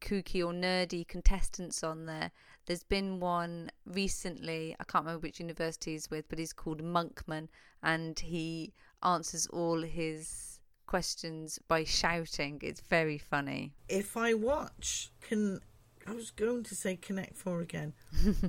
kooky 0.00 0.46
or 0.46 0.52
nerdy 0.52 1.04
contestants 1.08 1.82
on 1.82 2.06
there. 2.06 2.30
There's 2.66 2.84
been 2.84 3.18
one 3.18 3.72
recently, 3.84 4.76
I 4.78 4.84
can't 4.84 5.06
remember 5.06 5.26
which 5.26 5.40
university 5.40 5.90
he's 5.90 6.08
with, 6.08 6.28
but 6.28 6.38
he's 6.38 6.52
called 6.52 6.84
Monkman 6.84 7.48
and 7.82 8.16
he 8.16 8.74
answers 9.02 9.48
all 9.48 9.82
his 9.82 10.60
questions 10.86 11.58
by 11.66 11.82
shouting. 11.82 12.60
It's 12.62 12.80
very 12.80 13.18
funny. 13.18 13.72
If 13.88 14.16
I 14.16 14.34
watch, 14.34 15.10
can 15.20 15.58
I 16.06 16.12
was 16.12 16.30
going 16.30 16.62
to 16.62 16.76
say 16.76 16.94
Connect 16.94 17.36
Four 17.36 17.60
again. 17.60 17.92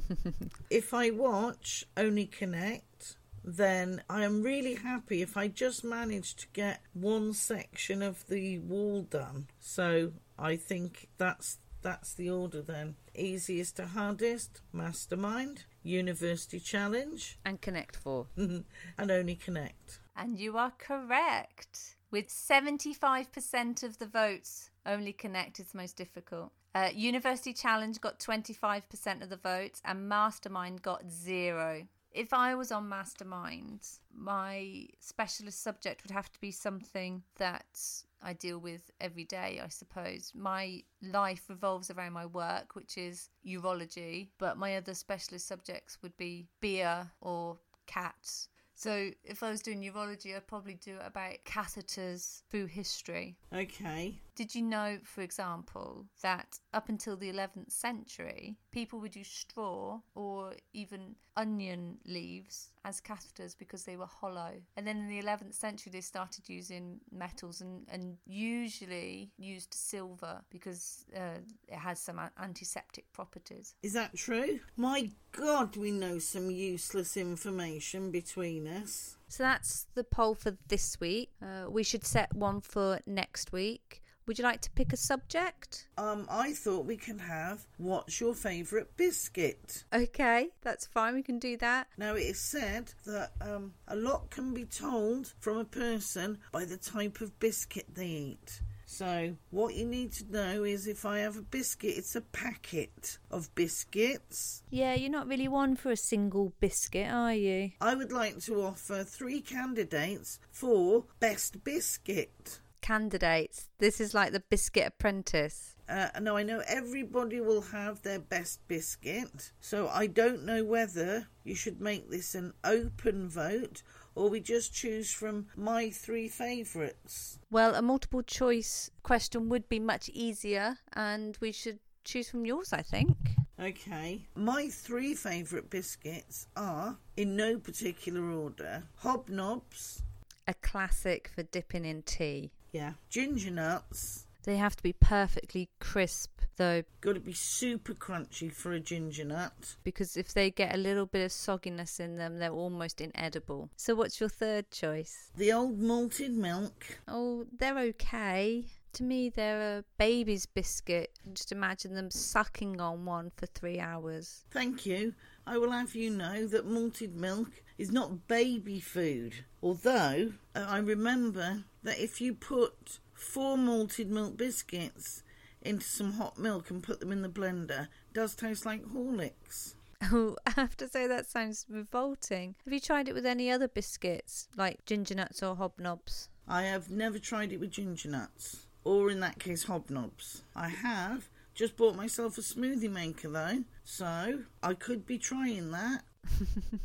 if 0.70 0.94
I 0.94 1.10
watch 1.10 1.84
only 1.98 2.28
Connect, 2.28 3.18
then 3.44 4.04
I 4.10 4.24
am 4.24 4.42
really 4.42 4.76
happy 4.76 5.22
if 5.22 5.36
I 5.38 5.48
just 5.48 5.84
manage 5.84 6.36
to 6.38 6.48
get 6.54 6.82
one 6.94 7.34
section 7.34 8.02
of 8.02 8.28
the 8.28 8.60
wall 8.60 9.04
done. 9.04 9.48
So 9.60 10.14
I 10.38 10.56
think 10.56 11.10
that's 11.18 11.60
that's 11.82 12.14
the 12.14 12.30
order 12.30 12.62
then. 12.62 12.96
Easiest 13.14 13.76
to 13.76 13.88
hardest, 13.88 14.62
Mastermind, 14.72 15.66
University 15.84 16.60
Challenge, 16.60 17.38
And 17.44 17.62
Connect 17.62 17.98
4. 17.98 18.28
and 18.38 18.66
only 18.98 19.36
Connect. 19.36 20.00
And 20.16 20.40
you 20.40 20.58
are 20.58 20.72
correct. 20.78 21.96
With 22.10 22.30
75% 22.30 23.84
of 23.84 23.98
the 23.98 24.06
votes, 24.06 24.70
only 24.86 25.12
Connect 25.12 25.60
is 25.60 25.68
the 25.68 25.78
most 25.78 25.98
difficult. 25.98 26.52
Uh, 26.76 26.90
University 26.94 27.54
Challenge 27.54 28.00
got 28.00 28.20
25% 28.20 29.22
of 29.22 29.30
the 29.30 29.38
votes, 29.38 29.82
and 29.86 30.08
Mastermind 30.10 30.82
got 30.82 31.12
zero. 31.12 31.88
If 32.14 32.32
I 32.32 32.54
was 32.54 32.72
on 32.72 32.90
Masterminds, 32.90 34.00
my 34.14 34.88
specialist 35.00 35.64
subject 35.64 36.04
would 36.04 36.12
have 36.12 36.32
to 36.32 36.40
be 36.40 36.52
something 36.52 37.24
that 37.38 37.80
I 38.22 38.34
deal 38.34 38.60
with 38.60 38.92
every 39.02 39.26
day, 39.26 39.60
I 39.64 39.68
suppose. 39.68 40.32
My 40.36 40.84
life 41.02 41.46
revolves 41.50 41.90
around 41.90 42.14
my 42.14 42.28
work, 42.28 42.76
which 42.76 42.98
is 42.98 43.30
urology, 43.46 44.30
but 44.38 44.58
my 44.58 44.78
other 44.78 44.94
specialist 44.94 45.48
subjects 45.48 45.98
would 46.04 46.16
be 46.16 46.46
beer 46.62 47.12
or 47.20 47.58
cats. 47.88 48.50
So 48.76 49.12
if 49.24 49.44
I 49.44 49.50
was 49.50 49.62
doing 49.62 49.82
urology, 49.82 50.36
I'd 50.36 50.48
probably 50.48 50.76
do 50.76 50.96
it 50.96 51.06
about 51.06 51.44
catheters 51.46 52.44
through 52.50 52.68
history. 52.68 53.38
Okay. 53.54 54.20
Did 54.36 54.56
you 54.56 54.64
know, 54.64 54.98
for 55.04 55.22
example, 55.22 56.06
that 56.22 56.60
up 56.74 56.90
until 56.90 57.16
the 57.16 57.32
11th 57.32 57.72
century, 57.72 58.56
people 58.72 59.00
would 59.00 59.16
use 59.16 59.28
straw 59.28 60.00
or 60.16 60.54
even 60.74 61.16
onion 61.36 61.98
leaves 62.06 62.70
as 62.86 63.00
catheters 63.00 63.56
because 63.58 63.84
they 63.84 63.96
were 63.96 64.08
hollow? 64.08 64.54
And 64.76 64.88
then 64.88 64.98
in 64.98 65.08
the 65.08 65.22
11th 65.22 65.54
century, 65.54 65.92
they 65.92 66.02
started 66.02 66.50
using 66.50 67.00
metals 67.12 67.62
and, 67.62 67.86
and 67.90 68.18
usually 68.26 69.32
used 69.38 69.74
silver 69.74 70.42
because 70.50 71.06
uh, 71.16 71.40
it 71.68 71.78
has 71.78 72.00
some 72.00 72.20
antiseptic 72.42 73.12
properties. 73.14 73.76
Is 73.84 73.94
that 73.94 74.16
true? 74.16 74.60
My 74.76 75.12
God, 75.32 75.76
we 75.78 75.92
know 75.92 76.18
some 76.18 76.50
useless 76.50 77.18
information 77.18 78.10
between 78.10 78.68
us. 78.68 79.18
So 79.28 79.44
that's 79.44 79.88
the 79.94 80.04
poll 80.04 80.36
for 80.36 80.58
this 80.68 81.00
week. 81.00 81.32
Uh, 81.42 81.70
we 81.70 81.84
should 81.84 82.06
set 82.06 82.36
one 82.36 82.62
for 82.62 83.00
next 83.06 83.52
week. 83.52 84.03
Would 84.26 84.38
you 84.38 84.44
like 84.44 84.62
to 84.62 84.72
pick 84.72 84.94
a 84.94 84.98
subject? 84.98 85.88
Um, 85.98 86.26
I 86.30 86.54
thought 86.54 86.86
we 86.86 86.98
can 86.98 87.20
have 87.20 87.66
what's 87.78 88.22
your 88.22 88.34
favourite 88.34 88.96
biscuit? 88.96 89.84
Okay, 89.94 90.50
that's 90.62 90.88
fine. 90.88 91.16
We 91.16 91.24
can 91.24 91.40
do 91.40 91.58
that. 91.58 91.88
Now, 91.98 92.16
it 92.16 92.24
is 92.24 92.40
said 92.40 92.94
that 93.06 93.32
um, 93.42 93.74
a 93.88 93.96
lot 93.96 94.30
can 94.30 94.54
be 94.54 94.66
told 94.66 95.34
from 95.40 95.58
a 95.58 95.66
person 95.66 96.38
by 96.52 96.66
the 96.66 96.78
type 96.78 97.22
of 97.22 97.38
biscuit 97.40 97.88
they 97.94 98.08
eat. 98.08 98.62
So, 98.86 99.36
what 99.50 99.74
you 99.74 99.86
need 99.86 100.12
to 100.14 100.32
know 100.32 100.64
is 100.64 100.86
if 100.86 101.04
I 101.04 101.20
have 101.20 101.36
a 101.36 101.42
biscuit, 101.42 101.98
it's 101.98 102.16
a 102.16 102.22
packet 102.22 103.18
of 103.32 103.54
biscuits. 103.56 104.62
Yeah, 104.70 104.94
you're 104.94 105.10
not 105.10 105.28
really 105.28 105.48
one 105.48 105.76
for 105.76 105.90
a 105.90 105.98
single 105.98 106.54
biscuit, 106.60 107.12
are 107.12 107.34
you? 107.34 107.72
I 107.82 107.96
would 107.96 108.12
like 108.12 108.40
to 108.42 108.62
offer 108.62 109.04
three 109.04 109.42
candidates 109.42 110.40
for 110.52 111.06
best 111.20 111.64
biscuit. 111.64 112.60
Candidates. 112.84 113.70
This 113.80 114.00
is 114.00 114.14
like 114.14 114.34
the 114.34 114.42
biscuit 114.42 114.86
apprentice. 114.88 115.76
Uh, 115.90 116.10
now, 116.22 116.36
I 116.36 116.44
know 116.44 116.62
everybody 116.68 117.40
will 117.42 117.62
have 117.62 118.02
their 118.04 118.20
best 118.20 118.60
biscuit, 118.68 119.52
so 119.60 119.88
I 119.88 120.08
don't 120.08 120.44
know 120.44 120.64
whether 120.64 121.28
you 121.44 121.56
should 121.56 121.82
make 121.82 122.10
this 122.12 122.36
an 122.36 122.54
open 122.64 123.30
vote 123.30 123.82
or 124.16 124.30
we 124.30 124.40
just 124.40 124.74
choose 124.74 125.12
from 125.12 125.48
my 125.56 125.90
three 125.90 126.28
favourites. 126.28 127.40
Well, 127.50 127.74
a 127.74 127.82
multiple 127.82 128.22
choice 128.22 128.92
question 129.02 129.50
would 129.50 129.68
be 129.70 129.80
much 129.80 130.10
easier, 130.14 130.78
and 130.94 131.38
we 131.42 131.52
should 131.52 131.80
choose 132.04 132.30
from 132.30 132.46
yours, 132.46 132.74
I 132.74 132.82
think. 132.82 133.18
Okay, 133.60 134.28
my 134.36 134.68
three 134.68 135.14
favourite 135.16 135.70
biscuits 135.70 136.48
are, 136.56 136.98
in 137.16 137.36
no 137.36 137.58
particular 137.58 138.30
order, 138.30 138.84
hobnobs, 139.04 140.02
A 140.48 140.54
classic 140.56 141.30
for 141.34 141.44
dipping 141.44 141.86
in 141.86 142.02
tea. 142.04 142.52
Yeah, 142.74 142.94
ginger 143.10 143.52
nuts. 143.52 144.26
They 144.44 144.58
have 144.58 144.76
to 144.76 144.84
be 144.84 144.92
perfectly 144.92 145.70
crisp, 145.80 146.42
though, 146.58 146.84
Got 147.00 147.14
to 147.14 147.22
be 147.22 147.32
super 147.32 147.94
crunchy 147.94 148.52
for 148.52 148.74
a 148.74 148.80
ginger 148.82 149.24
nut. 149.24 149.76
because 149.86 150.18
if 150.18 150.34
they 150.34 150.52
get 150.52 150.76
a 150.76 150.78
little 150.78 151.06
bit 151.06 151.24
of 151.24 151.32
sogginess 151.32 152.02
in 152.02 152.18
them, 152.18 152.40
they're 152.40 152.52
almost 152.52 153.00
inedible. 153.00 153.70
So, 153.78 153.96
what's 153.96 154.20
your 154.20 154.28
third 154.28 154.70
choice? 154.70 155.32
The 155.38 155.54
old 155.54 155.80
malted 155.80 156.34
milk. 156.34 157.00
Oh, 157.08 157.46
they're 157.58 157.80
okay. 157.80 158.66
To 158.94 159.04
me, 159.04 159.30
they're 159.30 159.78
a 159.80 159.84
baby's 159.98 160.46
biscuit. 160.46 161.18
Just 161.34 161.54
imagine 161.54 161.96
them 161.96 162.12
sucking 162.12 162.82
on 162.82 163.06
one 163.06 163.32
for 163.38 163.46
three 163.46 163.80
hours. 163.80 164.44
Thank 164.52 164.86
you. 164.86 165.14
I 165.46 165.58
will 165.58 165.72
have 165.72 165.96
you 165.96 166.10
know 166.10 166.48
that 166.48 166.66
malted 166.66 167.16
milk 167.16 167.64
is 167.78 167.92
not 167.92 168.28
baby 168.28 168.80
food. 168.80 169.46
Although 169.62 170.34
uh, 170.56 170.66
I 170.68 170.78
remember 170.80 171.66
that 171.84 172.00
if 172.00 172.22
you 172.22 172.34
put 172.34 173.00
four 173.14 173.58
malted 173.58 174.10
milk 174.10 174.38
biscuits 174.38 175.24
into 175.62 175.86
some 175.86 176.14
hot 176.14 176.38
milk 176.38 176.70
and 176.70 176.84
put 176.84 177.00
them 177.00 177.12
in 177.12 177.22
the 177.22 177.30
blender, 177.30 177.84
it 177.84 178.14
does 178.14 178.36
taste 178.36 178.66
like 178.66 178.84
Horlicks. 178.86 179.76
Oh, 180.12 180.36
I 180.46 180.52
have 180.52 180.76
to 180.78 180.88
say 180.88 181.08
that 181.08 181.28
sounds 181.28 181.66
revolting. 181.70 182.56
Have 182.66 182.74
you 182.74 182.80
tried 182.80 183.08
it 183.08 183.14
with 183.14 183.26
any 183.26 183.50
other 183.50 183.68
biscuits, 183.68 184.50
like 184.58 184.86
ginger 184.86 185.16
nuts 185.16 185.42
or 185.42 185.56
hobnobs? 185.56 186.28
I 186.48 186.64
have 186.64 186.90
never 186.90 187.20
tried 187.20 187.54
it 187.54 187.60
with 187.60 187.72
ginger 187.72 188.10
nuts, 188.10 188.66
or 188.84 189.10
in 189.10 189.22
that 189.22 189.40
case, 189.40 189.66
hobnobs. 189.66 190.42
I 190.56 190.68
have 190.68 191.30
just 191.54 191.78
bought 191.78 191.96
myself 191.96 192.38
a 192.38 192.42
smoothie 192.42 192.90
maker 192.92 193.30
though, 193.30 193.64
so 193.84 194.40
I 194.62 194.74
could 194.74 195.06
be 195.06 195.18
trying 195.18 195.72
that. 195.72 196.04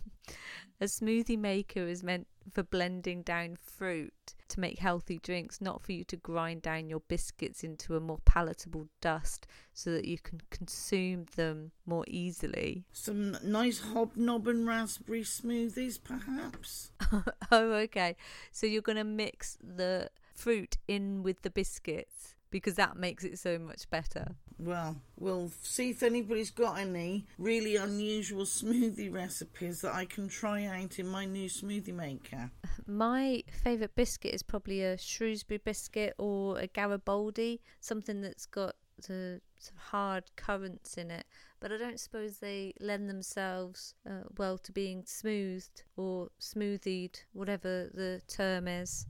A 0.80 0.84
smoothie 0.84 1.38
maker 1.38 1.88
is 1.88 2.04
meant 2.04 2.28
for 2.52 2.62
blending 2.62 3.22
down 3.22 3.56
fruit 3.60 4.34
to 4.46 4.60
make 4.60 4.78
healthy 4.78 5.18
drinks, 5.18 5.60
not 5.60 5.82
for 5.82 5.90
you 5.90 6.04
to 6.04 6.16
grind 6.16 6.62
down 6.62 6.88
your 6.88 7.00
biscuits 7.00 7.64
into 7.64 7.96
a 7.96 8.00
more 8.00 8.20
palatable 8.24 8.86
dust 9.00 9.48
so 9.74 9.90
that 9.90 10.04
you 10.04 10.18
can 10.18 10.40
consume 10.50 11.26
them 11.34 11.72
more 11.84 12.04
easily. 12.06 12.84
Some 12.92 13.36
nice 13.42 13.80
hobnob 13.80 14.46
and 14.46 14.68
raspberry 14.68 15.22
smoothies, 15.22 15.98
perhaps. 16.02 16.92
oh, 17.50 17.72
okay. 17.72 18.14
So 18.52 18.66
you're 18.68 18.80
going 18.80 18.96
to 18.96 19.04
mix 19.04 19.58
the 19.60 20.10
fruit 20.32 20.78
in 20.86 21.24
with 21.24 21.42
the 21.42 21.50
biscuits 21.50 22.36
because 22.50 22.74
that 22.74 22.96
makes 22.96 23.24
it 23.24 23.38
so 23.38 23.58
much 23.58 23.88
better. 23.90 24.34
Well, 24.58 24.96
we'll 25.16 25.52
see 25.62 25.90
if 25.90 26.02
anybody's 26.02 26.50
got 26.50 26.78
any 26.78 27.26
really 27.38 27.76
unusual 27.76 28.44
smoothie 28.44 29.12
recipes 29.12 29.80
that 29.82 29.94
I 29.94 30.04
can 30.04 30.28
try 30.28 30.64
out 30.64 30.98
in 30.98 31.06
my 31.06 31.24
new 31.24 31.48
smoothie 31.48 31.94
maker. 31.94 32.50
My 32.86 33.44
favourite 33.62 33.94
biscuit 33.94 34.34
is 34.34 34.42
probably 34.42 34.82
a 34.82 34.98
Shrewsbury 34.98 35.60
biscuit 35.64 36.14
or 36.18 36.58
a 36.58 36.66
Garibaldi, 36.66 37.60
something 37.80 38.20
that's 38.20 38.46
got 38.46 38.74
the 39.06 39.40
hard 39.76 40.24
currants 40.36 40.96
in 40.96 41.10
it. 41.10 41.26
But 41.60 41.72
I 41.72 41.76
don't 41.76 42.00
suppose 42.00 42.38
they 42.38 42.74
lend 42.80 43.08
themselves 43.08 43.94
uh, 44.08 44.24
well 44.36 44.58
to 44.58 44.72
being 44.72 45.04
smoothed 45.06 45.82
or 45.96 46.28
smoothied, 46.40 47.22
whatever 47.32 47.90
the 47.92 48.22
term 48.28 48.68
is. 48.68 49.06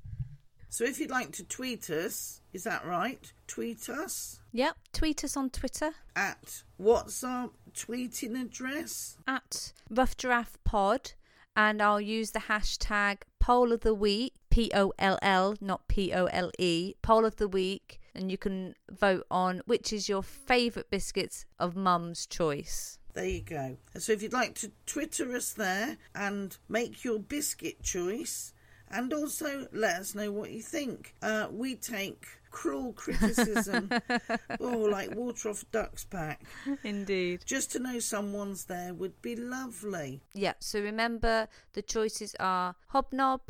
So 0.70 0.84
if 0.84 1.00
you'd 1.00 1.10
like 1.10 1.32
to 1.32 1.44
tweet 1.44 1.88
us, 1.90 2.40
is 2.52 2.64
that 2.64 2.84
right? 2.86 3.32
Tweet 3.46 3.88
us 3.88 4.40
Yep, 4.52 4.76
tweet 4.92 5.24
us 5.24 5.36
on 5.36 5.50
Twitter 5.50 5.92
at 6.14 6.62
what's 6.76 7.22
our 7.24 7.50
tweeting 7.74 8.40
address? 8.40 9.16
at 9.26 9.72
Rough 9.90 10.16
Giraffe 10.16 10.58
Pod, 10.64 11.12
and 11.56 11.80
I'll 11.82 12.00
use 12.00 12.30
the 12.32 12.40
hashtag 12.40 13.18
Poll 13.40 13.72
of 13.72 13.80
the 13.80 13.94
Week, 13.94 14.34
P 14.50 14.70
O 14.74 14.92
L 14.98 15.18
L, 15.22 15.54
not 15.60 15.88
P 15.88 16.12
O 16.12 16.26
L 16.26 16.50
E, 16.58 16.94
Poll 17.02 17.24
of 17.24 17.36
the 17.36 17.48
Week, 17.48 18.00
and 18.14 18.30
you 18.30 18.38
can 18.38 18.74
vote 18.90 19.26
on 19.30 19.62
which 19.66 19.92
is 19.92 20.08
your 20.08 20.22
favourite 20.22 20.90
biscuits 20.90 21.46
of 21.58 21.76
Mum's 21.76 22.26
choice. 22.26 22.98
There 23.14 23.24
you 23.26 23.42
go. 23.42 23.76
So 23.98 24.12
if 24.12 24.22
you'd 24.22 24.32
like 24.32 24.54
to 24.56 24.70
Twitter 24.86 25.34
us 25.34 25.52
there 25.52 25.96
and 26.14 26.56
make 26.68 27.04
your 27.04 27.18
biscuit 27.18 27.82
choice, 27.82 28.52
and 28.90 29.12
also 29.12 29.66
let 29.72 30.00
us 30.00 30.14
know 30.14 30.30
what 30.32 30.50
you 30.50 30.62
think. 30.62 31.14
Uh, 31.22 31.48
we 31.50 31.74
take 31.74 32.26
cruel 32.50 32.92
criticism, 32.92 33.90
oh, 34.60 34.78
like 34.90 35.14
water 35.14 35.50
off 35.50 35.62
a 35.62 35.66
duck's 35.66 36.04
back. 36.04 36.42
Indeed. 36.84 37.42
Just 37.44 37.72
to 37.72 37.78
know 37.78 37.98
someone's 37.98 38.64
there 38.64 38.94
would 38.94 39.20
be 39.22 39.36
lovely. 39.36 40.20
Yeah, 40.34 40.54
so 40.58 40.80
remember 40.80 41.48
the 41.74 41.82
choices 41.82 42.34
are 42.40 42.74
hobnob, 42.88 43.42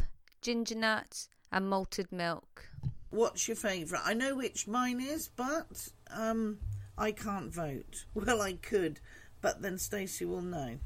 ginger 0.42 0.76
nut, 0.76 1.28
and 1.52 1.68
malted 1.68 2.10
milk. 2.12 2.68
What's 3.10 3.48
your 3.48 3.56
favourite? 3.56 4.02
I 4.04 4.14
know 4.14 4.36
which 4.36 4.68
mine 4.68 5.00
is, 5.00 5.28
but 5.28 5.88
um, 6.10 6.58
I 6.96 7.12
can't 7.12 7.52
vote. 7.52 8.04
Well, 8.14 8.42
I 8.42 8.54
could, 8.54 9.00
but 9.40 9.62
then 9.62 9.78
Stacey 9.78 10.24
will 10.24 10.42
know. 10.42 10.78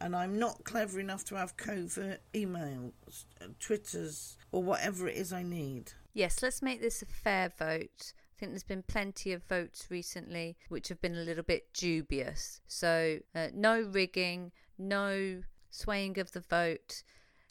And 0.00 0.14
I'm 0.14 0.38
not 0.38 0.64
clever 0.64 1.00
enough 1.00 1.24
to 1.26 1.36
have 1.36 1.56
covert 1.56 2.20
emails, 2.34 3.24
uh, 3.40 3.46
Twitters, 3.60 4.36
or 4.52 4.62
whatever 4.62 5.08
it 5.08 5.16
is 5.16 5.32
I 5.32 5.42
need. 5.42 5.92
Yes, 6.12 6.42
let's 6.42 6.62
make 6.62 6.80
this 6.80 7.02
a 7.02 7.06
fair 7.06 7.52
vote. 7.56 8.12
I 8.34 8.34
think 8.38 8.52
there's 8.52 8.64
been 8.64 8.82
plenty 8.82 9.32
of 9.32 9.44
votes 9.44 9.86
recently 9.90 10.56
which 10.68 10.88
have 10.88 11.00
been 11.00 11.14
a 11.14 11.22
little 11.22 11.44
bit 11.44 11.72
dubious. 11.72 12.60
So, 12.66 13.20
uh, 13.34 13.48
no 13.54 13.80
rigging, 13.82 14.52
no 14.76 15.42
swaying 15.70 16.18
of 16.18 16.32
the 16.32 16.40
vote. 16.40 17.02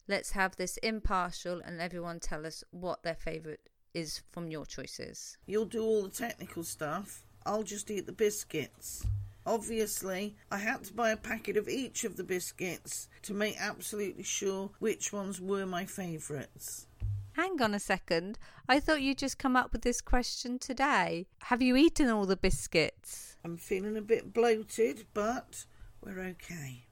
Let's 0.08 0.32
have 0.32 0.58
this 0.58 0.78
impartial 0.78 1.62
and 1.66 1.80
everyone 1.80 2.20
tell 2.20 2.46
us 2.46 2.64
what 2.72 3.04
their 3.04 3.16
favourite 3.16 3.62
is 3.94 4.22
from 4.32 4.50
your 4.50 4.66
choices. 4.66 5.38
You'll 5.46 5.66
do 5.66 5.84
all 5.84 6.04
the 6.04 6.10
technical 6.10 6.64
stuff. 6.64 7.24
I'll 7.46 7.64
just 7.64 7.90
eat 7.92 8.06
the 8.06 8.12
biscuits. 8.12 9.06
Obviously, 9.46 10.36
I 10.50 10.58
had 10.58 10.86
to 10.86 10.94
buy 10.94 11.12
a 11.12 11.18
packet 11.18 11.58
of 11.58 11.68
each 11.68 12.06
of 12.06 12.16
the 12.16 12.24
biscuits 12.24 13.10
to 13.24 13.34
make 13.34 13.56
absolutely 13.60 14.24
sure 14.24 14.72
which 14.80 15.12
ones 15.12 15.42
were 15.42 15.66
my 15.66 15.86
favourites. 15.86 16.88
Hang 17.34 17.62
on 17.62 17.74
a 17.74 17.80
second. 17.80 18.38
I 18.70 18.80
thought 18.80 19.02
you'd 19.02 19.18
just 19.18 19.38
come 19.38 19.56
up 19.56 19.74
with 19.74 19.82
this 19.82 20.02
question 20.02 20.60
today. 20.60 21.28
Have 21.44 21.62
you 21.62 21.76
eaten 21.76 22.10
all 22.10 22.26
the 22.26 22.38
biscuits? 22.38 23.38
I'm 23.44 23.58
feeling 23.58 23.98
a 23.98 24.02
bit 24.02 24.34
bloated, 24.34 25.08
but 25.14 25.66
we're 26.02 26.20
okay. 26.20 26.86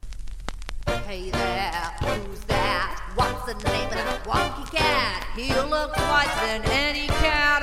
Hey 1.06 1.30
there, 1.30 1.72
who's 2.02 2.42
that? 2.42 3.12
What's 3.16 3.46
the 3.46 3.54
name 3.70 3.88
of 3.88 3.94
that 3.94 4.24
wonky 4.26 4.70
cat? 4.72 5.28
He 5.36 5.54
looks 5.54 5.98
white 5.98 6.34
than 6.42 6.64
any 6.66 7.08
cat 7.08 7.61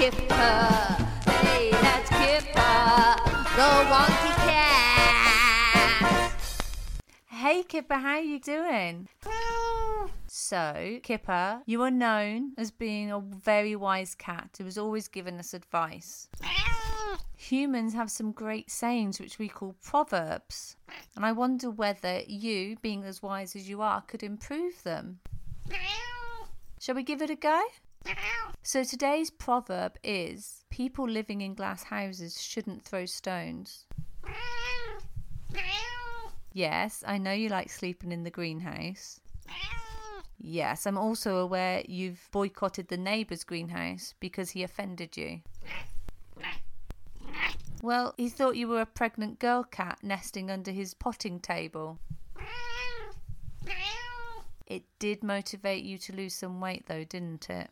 Kipper. 0.00 0.96
Hey, 1.28 1.70
that's 1.72 2.08
Kipper, 2.08 3.16
the 3.54 3.68
wonky 3.90 4.32
cat. 4.48 6.32
Hey 7.26 7.62
Kipper, 7.64 7.96
how 7.96 8.16
you 8.16 8.40
doing? 8.40 9.08
So, 10.26 11.00
Kipper, 11.02 11.60
you 11.66 11.82
are 11.82 11.90
known 11.90 12.54
as 12.56 12.70
being 12.70 13.12
a 13.12 13.20
very 13.20 13.76
wise 13.76 14.14
cat 14.14 14.48
who 14.56 14.64
has 14.64 14.78
always 14.78 15.06
given 15.06 15.38
us 15.38 15.52
advice. 15.52 16.30
Humans 17.36 17.92
have 17.92 18.10
some 18.10 18.32
great 18.32 18.70
sayings 18.70 19.20
which 19.20 19.38
we 19.38 19.48
call 19.48 19.76
proverbs, 19.82 20.76
and 21.14 21.26
I 21.26 21.32
wonder 21.32 21.70
whether 21.70 22.22
you, 22.26 22.78
being 22.80 23.04
as 23.04 23.22
wise 23.22 23.54
as 23.54 23.68
you 23.68 23.82
are, 23.82 24.00
could 24.00 24.22
improve 24.22 24.82
them. 24.82 25.20
Shall 26.80 26.94
we 26.94 27.02
give 27.02 27.20
it 27.20 27.28
a 27.28 27.36
go? 27.36 27.62
So, 28.62 28.84
today's 28.84 29.30
proverb 29.30 29.96
is 30.04 30.60
People 30.70 31.08
living 31.08 31.40
in 31.40 31.54
glass 31.54 31.82
houses 31.82 32.40
shouldn't 32.40 32.82
throw 32.82 33.04
stones. 33.04 33.86
Yes, 36.52 37.04
I 37.06 37.18
know 37.18 37.32
you 37.32 37.48
like 37.48 37.70
sleeping 37.70 38.12
in 38.12 38.22
the 38.22 38.30
greenhouse. 38.30 39.20
Yes, 40.38 40.86
I'm 40.86 40.96
also 40.96 41.36
aware 41.36 41.82
you've 41.86 42.28
boycotted 42.32 42.88
the 42.88 42.96
neighbour's 42.96 43.44
greenhouse 43.44 44.14
because 44.20 44.50
he 44.50 44.62
offended 44.62 45.16
you. 45.16 45.40
Well, 47.82 48.14
he 48.16 48.28
thought 48.28 48.56
you 48.56 48.68
were 48.68 48.80
a 48.80 48.86
pregnant 48.86 49.38
girl 49.38 49.64
cat 49.64 49.98
nesting 50.02 50.50
under 50.50 50.70
his 50.70 50.94
potting 50.94 51.40
table. 51.40 51.98
It 54.66 54.84
did 54.98 55.24
motivate 55.24 55.82
you 55.82 55.98
to 55.98 56.14
lose 56.14 56.34
some 56.34 56.60
weight, 56.60 56.86
though, 56.86 57.04
didn't 57.04 57.50
it? 57.50 57.70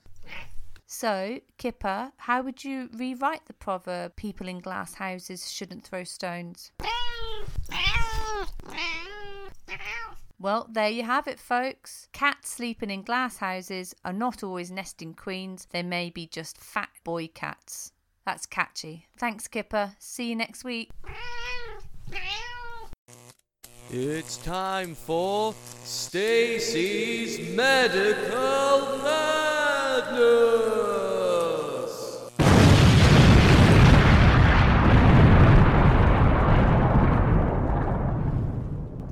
So, 0.87 1.41
Kipper, 1.59 2.13
how 2.17 2.43
would 2.43 2.65
you 2.65 2.89
rewrite 2.97 3.45
the 3.47 3.53
proverb 3.53 4.17
people 4.17 4.49
in 4.49 4.61
glass 4.61 4.95
houses 4.95 5.51
shouldn't 5.51 5.85
throw 5.85 6.03
stones? 6.03 6.73
Well, 10.41 10.69
there 10.71 10.89
you 10.89 11.03
have 11.03 11.27
it, 11.27 11.41
folks. 11.41 12.09
Cats 12.13 12.51
sleeping 12.51 12.91
in 12.91 13.03
glass 13.03 13.39
houses 13.39 13.95
are 14.05 14.13
not 14.13 14.43
always 14.43 14.71
nesting 14.71 15.15
queens, 15.15 15.67
they 15.71 15.83
may 15.83 16.11
be 16.11 16.27
just 16.27 16.57
fat 16.57 16.91
boy 17.05 17.29
cats. 17.29 17.93
That's 18.25 18.47
catchy. 18.47 19.07
Thanks, 19.19 19.49
Kipper. 19.49 19.93
See 19.99 20.29
you 20.29 20.37
next 20.37 20.63
week. 20.63 20.91
It's 23.91 24.37
time 24.39 24.95
for 24.95 25.55
Stacey's 25.83 27.55
Medical 27.57 28.99
I 30.19 30.23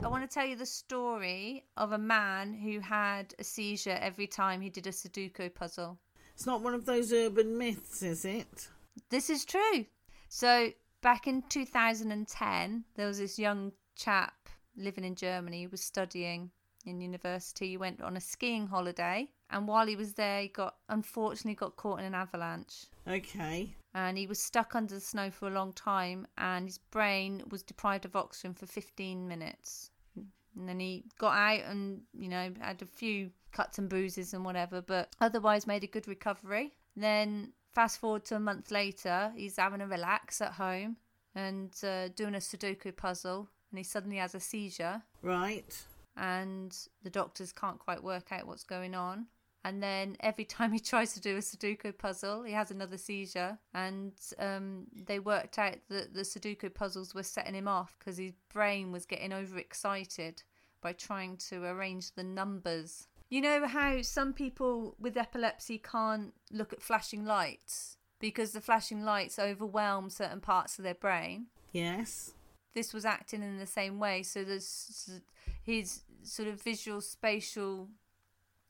want 0.08 0.28
to 0.28 0.34
tell 0.34 0.44
you 0.44 0.56
the 0.56 0.66
story 0.66 1.64
of 1.76 1.92
a 1.92 1.98
man 1.98 2.54
who 2.54 2.80
had 2.80 3.34
a 3.38 3.44
seizure 3.44 3.96
every 4.00 4.26
time 4.26 4.60
he 4.60 4.68
did 4.68 4.88
a 4.88 4.90
Sudoku 4.90 5.54
puzzle. 5.54 5.96
It's 6.34 6.44
not 6.46 6.60
one 6.60 6.74
of 6.74 6.86
those 6.86 7.12
urban 7.12 7.56
myths, 7.56 8.02
is 8.02 8.24
it? 8.24 8.66
This 9.08 9.30
is 9.30 9.44
true. 9.44 9.86
So, 10.28 10.72
back 11.02 11.28
in 11.28 11.42
2010, 11.48 12.84
there 12.96 13.06
was 13.06 13.18
this 13.18 13.38
young 13.38 13.70
chap 13.94 14.48
living 14.76 15.04
in 15.04 15.14
Germany 15.14 15.62
who 15.62 15.68
was 15.68 15.84
studying 15.84 16.50
in 16.84 17.00
university. 17.00 17.68
He 17.68 17.76
went 17.76 18.02
on 18.02 18.16
a 18.16 18.20
skiing 18.20 18.66
holiday, 18.66 19.28
and 19.50 19.66
while 19.68 19.86
he 19.86 19.96
was 19.96 20.14
there, 20.14 20.42
he 20.42 20.48
got 20.48 20.76
unfortunately 20.88 21.54
got 21.54 21.76
caught 21.76 22.00
in 22.00 22.04
an 22.06 22.14
avalanche. 22.14 22.86
Okay. 23.06 23.74
And 23.94 24.18
he 24.18 24.26
was 24.26 24.38
stuck 24.40 24.74
under 24.74 24.94
the 24.94 25.00
snow 25.00 25.30
for 25.30 25.48
a 25.48 25.52
long 25.52 25.72
time, 25.72 26.26
and 26.36 26.66
his 26.66 26.78
brain 26.78 27.42
was 27.50 27.62
deprived 27.62 28.04
of 28.04 28.14
oxygen 28.16 28.52
for 28.54 28.66
15 28.66 29.26
minutes. 29.26 29.90
And 30.16 30.68
then 30.68 30.80
he 30.80 31.04
got 31.18 31.34
out 31.36 31.64
and, 31.70 32.02
you 32.18 32.28
know, 32.28 32.50
had 32.60 32.80
a 32.82 32.86
few 32.86 33.30
cuts 33.52 33.78
and 33.78 33.88
bruises 33.88 34.34
and 34.34 34.44
whatever, 34.44 34.80
but 34.82 35.14
otherwise 35.20 35.66
made 35.66 35.84
a 35.84 35.86
good 35.86 36.08
recovery. 36.08 36.72
Then, 36.96 37.52
fast 37.72 38.00
forward 38.00 38.24
to 38.26 38.36
a 38.36 38.40
month 38.40 38.70
later, 38.70 39.32
he's 39.36 39.56
having 39.56 39.80
a 39.82 39.86
relax 39.86 40.40
at 40.40 40.52
home 40.52 40.96
and 41.34 41.72
uh, 41.84 42.08
doing 42.08 42.34
a 42.34 42.38
Sudoku 42.38 42.94
puzzle, 42.96 43.48
and 43.70 43.78
he 43.78 43.84
suddenly 43.84 44.16
has 44.16 44.34
a 44.34 44.40
seizure, 44.40 45.02
Right. 45.22 45.82
and 46.16 46.76
the 47.02 47.10
doctors 47.10 47.52
can't 47.52 47.78
quite 47.78 48.02
work 48.02 48.32
out 48.32 48.46
what's 48.46 48.64
going 48.64 48.94
on. 48.94 49.26
And 49.66 49.82
then 49.82 50.16
every 50.20 50.44
time 50.44 50.70
he 50.70 50.78
tries 50.92 51.12
to 51.14 51.20
do 51.20 51.36
a 51.36 51.40
Sudoku 51.40 51.98
puzzle, 51.98 52.44
he 52.44 52.52
has 52.52 52.70
another 52.70 52.96
seizure. 52.96 53.58
And 53.74 54.12
um, 54.38 54.86
they 55.06 55.18
worked 55.18 55.58
out 55.58 55.74
that 55.88 56.14
the 56.14 56.20
Sudoku 56.20 56.72
puzzles 56.72 57.16
were 57.16 57.24
setting 57.24 57.54
him 57.54 57.66
off 57.66 57.96
because 57.98 58.16
his 58.16 58.32
brain 58.54 58.92
was 58.92 59.06
getting 59.06 59.32
overexcited 59.32 60.44
by 60.80 60.92
trying 60.92 61.36
to 61.48 61.64
arrange 61.64 62.14
the 62.14 62.22
numbers. 62.22 63.08
You 63.28 63.40
know 63.40 63.66
how 63.66 64.02
some 64.02 64.32
people 64.32 64.94
with 65.00 65.16
epilepsy 65.16 65.78
can't 65.78 66.32
look 66.52 66.72
at 66.72 66.80
flashing 66.80 67.24
lights 67.24 67.96
because 68.20 68.52
the 68.52 68.60
flashing 68.60 69.02
lights 69.04 69.36
overwhelm 69.36 70.10
certain 70.10 70.40
parts 70.40 70.78
of 70.78 70.84
their 70.84 70.94
brain? 70.94 71.46
Yes. 71.72 72.32
this 72.72 72.94
was 72.94 73.04
acting 73.04 73.42
in 73.42 73.58
the 73.58 73.66
same 73.66 73.98
way. 73.98 74.22
So 74.22 74.44
there's 74.44 75.20
his 75.64 76.02
sort 76.22 76.48
of 76.48 76.62
visual 76.62 77.00
spatial 77.00 77.88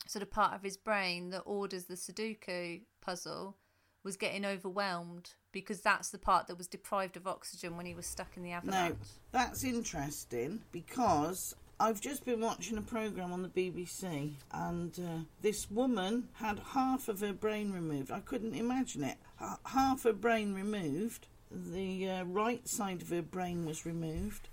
sort 0.06 0.22
of 0.22 0.30
part 0.30 0.54
of 0.54 0.62
his 0.62 0.76
brain 0.76 1.30
that 1.30 1.40
orders 1.44 1.84
the 1.84 1.94
Sudoku 1.94 2.82
puzzle 3.00 3.56
was 4.04 4.16
getting 4.16 4.44
overwhelmed 4.44 5.30
because 5.50 5.80
that's 5.80 6.10
the 6.10 6.18
part 6.18 6.46
that 6.46 6.56
was 6.58 6.68
deprived 6.68 7.16
of 7.16 7.26
oxygen 7.26 7.76
when 7.76 7.86
he 7.86 7.94
was 7.94 8.06
stuck 8.06 8.36
in 8.36 8.42
the 8.44 8.50
No, 8.50 8.56
avalanche. 8.56 8.96
that's 9.32 9.64
interesting 9.64 10.62
because 10.70 11.56
I've 11.80 12.00
just 12.00 12.24
been 12.24 12.40
watching 12.40 12.78
a 12.78 12.82
program 12.82 13.32
on 13.32 13.42
the 13.42 13.48
BBC 13.48 14.34
and 14.52 14.96
uh, 14.98 15.18
this 15.42 15.68
woman 15.70 16.28
had 16.34 16.60
half 16.72 17.08
of 17.08 17.20
her 17.20 17.32
brain 17.32 17.72
removed. 17.72 18.12
I 18.12 18.20
couldn't 18.20 18.54
imagine 18.54 19.02
it. 19.02 19.16
Half 19.64 20.04
her 20.04 20.12
brain 20.12 20.54
removed. 20.54 21.26
The 21.50 22.08
uh, 22.08 22.24
right 22.24 22.66
side 22.68 23.02
of 23.02 23.08
her 23.10 23.22
brain 23.22 23.66
was 23.66 23.84
removed. 23.84 24.48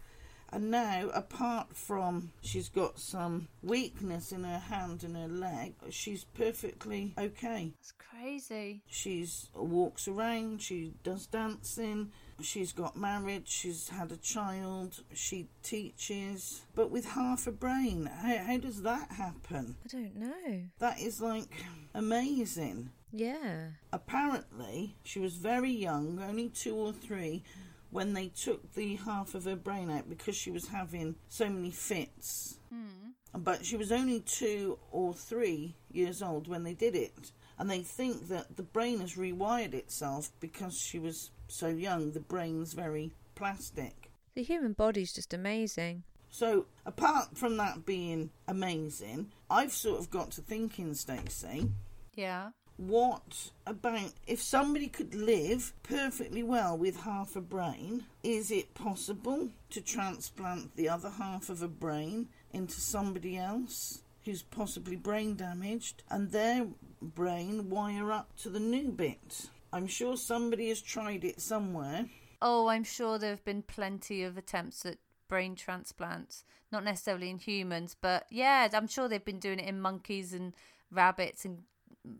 And 0.53 0.69
now, 0.69 1.09
apart 1.15 1.75
from 1.75 2.31
she's 2.41 2.69
got 2.69 2.99
some 2.99 3.47
weakness 3.63 4.31
in 4.31 4.43
her 4.43 4.59
hand 4.59 5.03
and 5.03 5.17
her 5.17 5.27
leg, 5.27 5.73
she's 5.89 6.25
perfectly 6.25 7.15
okay. 7.17 7.73
That's 7.79 7.93
crazy. 7.93 8.83
She's 8.85 9.49
walks 9.55 10.07
around, 10.07 10.61
she 10.61 10.93
does 11.03 11.25
dancing, 11.25 12.11
she's 12.39 12.71
got 12.71 12.95
married, 12.95 13.47
she's 13.47 13.89
had 13.89 14.11
a 14.11 14.17
child, 14.17 14.99
she 15.11 15.47
teaches, 15.63 16.61
but 16.75 16.91
with 16.91 17.05
half 17.05 17.47
a 17.47 17.51
brain. 17.51 18.05
How, 18.21 18.37
how 18.37 18.57
does 18.57 18.83
that 18.83 19.11
happen? 19.11 19.75
I 19.83 19.87
don't 19.87 20.15
know. 20.15 20.61
That 20.77 20.99
is 20.99 21.19
like 21.19 21.49
amazing. 21.95 22.91
Yeah. 23.11 23.69
Apparently, 23.91 24.95
she 25.03 25.19
was 25.19 25.33
very 25.33 25.71
young, 25.71 26.19
only 26.21 26.49
two 26.49 26.75
or 26.75 26.93
three, 26.93 27.43
when 27.93 28.13
they 28.13 28.27
took 28.27 28.73
the 28.73 28.95
half 28.95 29.35
of 29.35 29.45
her 29.45 29.55
brain 29.55 29.91
out 29.91 30.09
because 30.09 30.35
she 30.35 30.49
was 30.49 30.67
having 30.67 31.15
so 31.29 31.47
many 31.47 31.69
fits. 31.69 32.57
Hmm. 32.69 33.11
But 33.35 33.65
she 33.65 33.77
was 33.77 33.91
only 33.91 34.19
two 34.19 34.79
or 34.91 35.13
three 35.13 35.75
years 35.91 36.21
old 36.21 36.47
when 36.47 36.63
they 36.63 36.73
did 36.73 36.95
it. 36.95 37.31
And 37.57 37.69
they 37.69 37.81
think 37.81 38.27
that 38.29 38.57
the 38.57 38.63
brain 38.63 38.99
has 38.99 39.15
rewired 39.15 39.73
itself 39.75 40.31
because 40.39 40.77
she 40.77 40.97
was 40.97 41.29
so 41.47 41.67
young. 41.67 42.11
The 42.11 42.19
brain's 42.19 42.73
very 42.73 43.11
plastic. 43.35 44.09
The 44.33 44.43
human 44.43 44.73
body's 44.73 45.13
just 45.13 45.33
amazing. 45.33 46.03
So, 46.31 46.65
apart 46.87 47.37
from 47.37 47.57
that 47.57 47.85
being 47.85 48.31
amazing, 48.47 49.31
I've 49.51 49.71
sort 49.71 49.99
of 49.99 50.09
got 50.09 50.31
to 50.31 50.41
thinking, 50.41 50.95
Stacey, 50.95 51.69
Yeah. 52.15 52.49
What 52.77 53.51
about 53.67 54.13
if 54.25 54.41
somebody 54.41 54.87
could 54.87 55.13
live 55.13 55.73
perfectly 55.83 56.43
well 56.43 56.77
with 56.77 57.01
half 57.01 57.35
a 57.35 57.41
brain? 57.41 58.05
Is 58.23 58.51
it 58.51 58.73
possible 58.73 59.49
to 59.69 59.81
transplant 59.81 60.75
the 60.75 60.89
other 60.89 61.09
half 61.09 61.49
of 61.49 61.61
a 61.61 61.67
brain 61.67 62.29
into 62.51 62.79
somebody 62.79 63.37
else 63.37 64.01
who's 64.25 64.41
possibly 64.41 64.95
brain 64.95 65.35
damaged 65.35 66.03
and 66.09 66.31
their 66.31 66.67
brain 67.01 67.69
wire 67.69 68.11
up 68.11 68.35
to 68.37 68.49
the 68.49 68.59
new 68.59 68.91
bit? 68.91 69.49
I'm 69.71 69.87
sure 69.87 70.17
somebody 70.17 70.69
has 70.69 70.81
tried 70.81 71.23
it 71.23 71.41
somewhere. 71.41 72.05
Oh, 72.41 72.67
I'm 72.67 72.83
sure 72.83 73.17
there 73.17 73.29
have 73.29 73.45
been 73.45 73.63
plenty 73.63 74.23
of 74.23 74.37
attempts 74.37 74.85
at 74.85 74.97
brain 75.27 75.55
transplants, 75.55 76.43
not 76.71 76.83
necessarily 76.83 77.29
in 77.29 77.37
humans, 77.37 77.95
but 77.99 78.25
yeah, 78.29 78.67
I'm 78.73 78.87
sure 78.87 79.07
they've 79.07 79.23
been 79.23 79.39
doing 79.39 79.59
it 79.59 79.67
in 79.67 79.79
monkeys 79.79 80.33
and 80.33 80.53
rabbits 80.91 81.45
and 81.45 81.63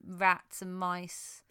rats 0.08 0.62
and 0.62 0.76
mice. 0.76 1.44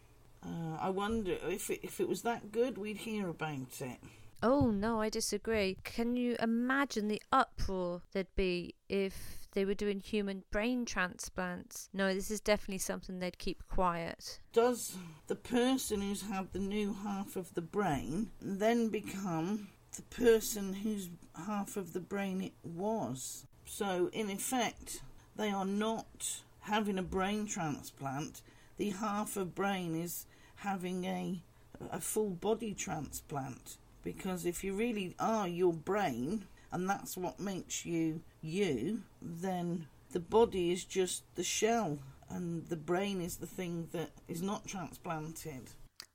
Uh, 0.45 0.77
I 0.79 0.89
wonder 0.89 1.37
if 1.47 1.69
it, 1.69 1.79
if 1.83 1.99
it 1.99 2.09
was 2.09 2.21
that 2.23 2.51
good, 2.51 2.77
we'd 2.77 2.97
hear 2.97 3.29
about 3.29 3.81
it. 3.81 3.99
Oh 4.41 4.71
no, 4.71 4.99
I 4.99 5.07
disagree. 5.07 5.77
Can 5.85 6.17
you 6.17 6.35
imagine 6.41 7.07
the 7.07 7.21
uproar 7.31 8.01
there'd 8.11 8.35
be 8.35 8.75
if 8.89 9.47
they 9.53 9.63
were 9.63 9.73
doing 9.73 10.01
human 10.01 10.43
brain 10.51 10.83
transplants? 10.83 11.87
No, 11.93 12.13
this 12.13 12.29
is 12.29 12.41
definitely 12.41 12.79
something 12.79 13.19
they'd 13.19 13.37
keep 13.37 13.63
quiet. 13.69 14.41
Does 14.51 14.97
the 15.27 15.37
person 15.37 16.01
who's 16.01 16.23
had 16.23 16.51
the 16.51 16.59
new 16.59 16.93
half 16.93 17.37
of 17.37 17.53
the 17.53 17.61
brain 17.61 18.31
then 18.41 18.89
become 18.89 19.69
the 19.95 20.01
person 20.01 20.73
whose 20.73 21.09
half 21.47 21.77
of 21.77 21.93
the 21.93 22.01
brain 22.01 22.41
it 22.41 22.53
was? 22.63 23.45
So, 23.65 24.09
in 24.11 24.29
effect, 24.29 25.03
they 25.37 25.51
are 25.51 25.65
not 25.65 26.41
having 26.63 26.97
a 26.97 27.03
brain 27.03 27.45
transplant. 27.45 28.41
The 28.77 28.89
half 28.89 29.37
of 29.37 29.55
brain 29.55 29.95
is 29.95 30.25
having 30.55 31.05
a 31.05 31.43
a 31.91 31.99
full 31.99 32.29
body 32.29 32.73
transplant 32.73 33.77
because 34.03 34.45
if 34.45 34.63
you 34.63 34.73
really 34.73 35.15
are 35.19 35.47
your 35.47 35.73
brain 35.73 36.45
and 36.71 36.89
that's 36.89 37.17
what 37.17 37.39
makes 37.39 37.85
you 37.85 38.21
you 38.41 39.01
then 39.21 39.87
the 40.11 40.19
body 40.19 40.71
is 40.71 40.85
just 40.85 41.23
the 41.35 41.43
shell 41.43 41.99
and 42.29 42.65
the 42.69 42.77
brain 42.77 43.19
is 43.19 43.37
the 43.37 43.47
thing 43.47 43.89
that 43.91 44.11
is 44.29 44.41
not 44.41 44.65
transplanted 44.65 45.71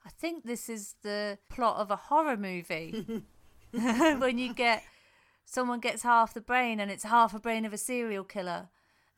I 0.08 0.11
think 0.11 0.44
this 0.44 0.70
is 0.70 0.94
the 1.02 1.38
plot 1.50 1.76
of 1.76 1.90
a 1.90 1.96
horror 1.96 2.38
movie. 2.38 3.22
when 3.72 4.38
you 4.38 4.54
get 4.54 4.82
someone 5.44 5.80
gets 5.80 6.02
half 6.02 6.32
the 6.32 6.40
brain 6.40 6.80
and 6.80 6.90
it's 6.90 7.04
half 7.04 7.34
a 7.34 7.38
brain 7.38 7.66
of 7.66 7.74
a 7.74 7.78
serial 7.78 8.24
killer 8.24 8.68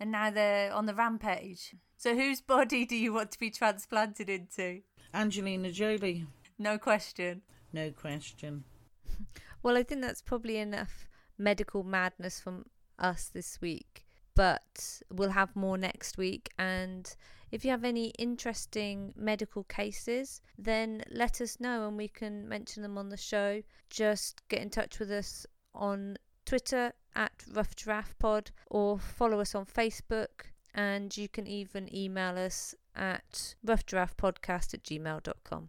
and 0.00 0.10
now 0.10 0.30
they're 0.30 0.72
on 0.72 0.86
the 0.86 0.94
rampage. 0.94 1.74
So 1.96 2.14
whose 2.16 2.40
body 2.40 2.86
do 2.86 2.96
you 2.96 3.12
want 3.12 3.30
to 3.32 3.38
be 3.38 3.50
transplanted 3.50 4.28
into? 4.28 4.80
angelina 5.12 5.70
jolie 5.70 6.24
No 6.58 6.78
question. 6.78 7.42
no 7.72 7.90
question 7.90 8.64
Well, 9.62 9.76
I 9.76 9.82
think 9.82 10.00
that's 10.00 10.22
probably 10.22 10.56
enough 10.56 11.06
medical 11.36 11.82
madness 11.82 12.40
from 12.40 12.64
us 12.98 13.28
this 13.28 13.60
week. 13.60 14.04
But 14.34 15.02
we'll 15.12 15.30
have 15.30 15.54
more 15.54 15.76
next 15.76 16.16
week. 16.16 16.48
And 16.58 17.14
if 17.50 17.62
you 17.64 17.70
have 17.72 17.84
any 17.84 18.06
interesting 18.18 19.12
medical 19.16 19.64
cases, 19.64 20.40
then 20.56 21.02
let 21.10 21.40
us 21.42 21.60
know 21.60 21.86
and 21.88 21.96
we 21.98 22.08
can 22.08 22.48
mention 22.48 22.82
them 22.82 22.96
on 22.96 23.10
the 23.10 23.16
show. 23.18 23.62
Just 23.90 24.40
get 24.48 24.62
in 24.62 24.70
touch 24.70 24.98
with 24.98 25.10
us 25.10 25.44
on 25.74 26.16
Twitter 26.44 26.92
at 27.14 27.32
Rough 27.52 27.76
Giraffe 27.76 28.18
Pod 28.18 28.50
or 28.66 28.98
follow 28.98 29.40
us 29.40 29.54
on 29.54 29.66
Facebook. 29.66 30.50
And 30.74 31.16
you 31.16 31.28
can 31.28 31.46
even 31.46 31.94
email 31.94 32.38
us 32.38 32.74
at 32.94 33.54
roughgiraffepodcast 33.66 34.74
at 34.74 34.82
gmail.com. 34.84 35.68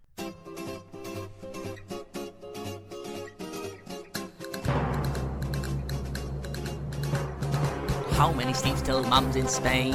How 8.11 8.31
many 8.31 8.53
sleep 8.53 8.77
still 8.77 9.03
mums 9.05 9.35
in 9.35 9.47
Spain? 9.47 9.93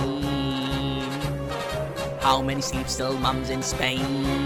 How 2.21 2.43
many 2.43 2.61
sleep 2.61 2.89
still 2.89 3.17
mums 3.19 3.51
in 3.51 3.63
Spain? 3.63 4.46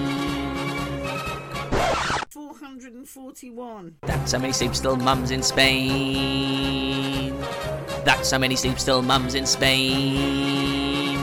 441 3.40 3.96
That's 4.03 4.33
how 4.33 4.38
many 4.38 4.53
sleep 4.53 4.74
still 4.74 4.96
mums 4.96 5.31
in 5.31 5.42
Spain. 5.42 7.35
That's 8.05 8.31
how 8.31 8.38
many 8.38 8.55
sleep 8.57 8.79
still 8.79 9.00
mums 9.00 9.35
in 9.35 9.46
Spain. 9.46 11.16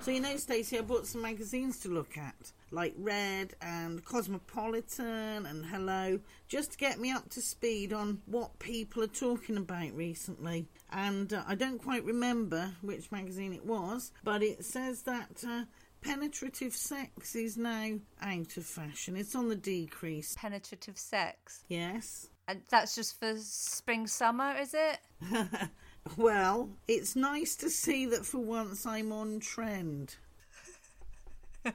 So 0.00 0.10
you 0.10 0.20
know, 0.20 0.36
Stacey, 0.36 0.78
I 0.78 0.82
bought 0.82 1.06
some 1.06 1.22
magazines 1.22 1.80
to 1.80 1.88
look 1.88 2.18
at, 2.18 2.52
like 2.70 2.94
Red 2.98 3.54
and 3.62 4.04
Cosmopolitan 4.04 5.46
and 5.46 5.64
Hello, 5.66 6.20
just 6.46 6.72
to 6.72 6.78
get 6.78 6.98
me 7.00 7.10
up 7.10 7.30
to 7.30 7.40
speed 7.40 7.92
on 7.92 8.20
what 8.26 8.58
people 8.58 9.02
are 9.02 9.06
talking 9.06 9.56
about 9.56 9.94
recently. 9.94 10.66
And 10.92 11.32
uh, 11.32 11.42
I 11.46 11.54
don't 11.54 11.82
quite 11.82 12.04
remember 12.04 12.72
which 12.82 13.10
magazine 13.10 13.54
it 13.54 13.64
was, 13.64 14.12
but 14.22 14.42
it 14.42 14.64
says 14.64 15.02
that 15.02 15.42
uh, 15.46 15.64
penetrative 16.04 16.74
sex 16.74 17.34
is 17.34 17.56
now 17.56 17.98
out 18.20 18.56
of 18.56 18.64
fashion. 18.64 19.16
It's 19.16 19.34
on 19.34 19.48
the 19.48 19.56
decrease. 19.56 20.34
Penetrative 20.38 20.98
sex. 20.98 21.64
Yes. 21.68 22.28
And 22.46 22.60
that's 22.70 22.94
just 22.94 23.18
for 23.18 23.34
spring 23.38 24.06
summer, 24.06 24.54
is 24.60 24.74
it? 24.74 24.98
Well, 26.16 26.68
it's 26.86 27.16
nice 27.16 27.56
to 27.56 27.70
see 27.70 28.06
that 28.06 28.26
for 28.26 28.38
once 28.38 28.84
I'm 28.84 29.10
on 29.10 29.40
trend. 29.40 30.16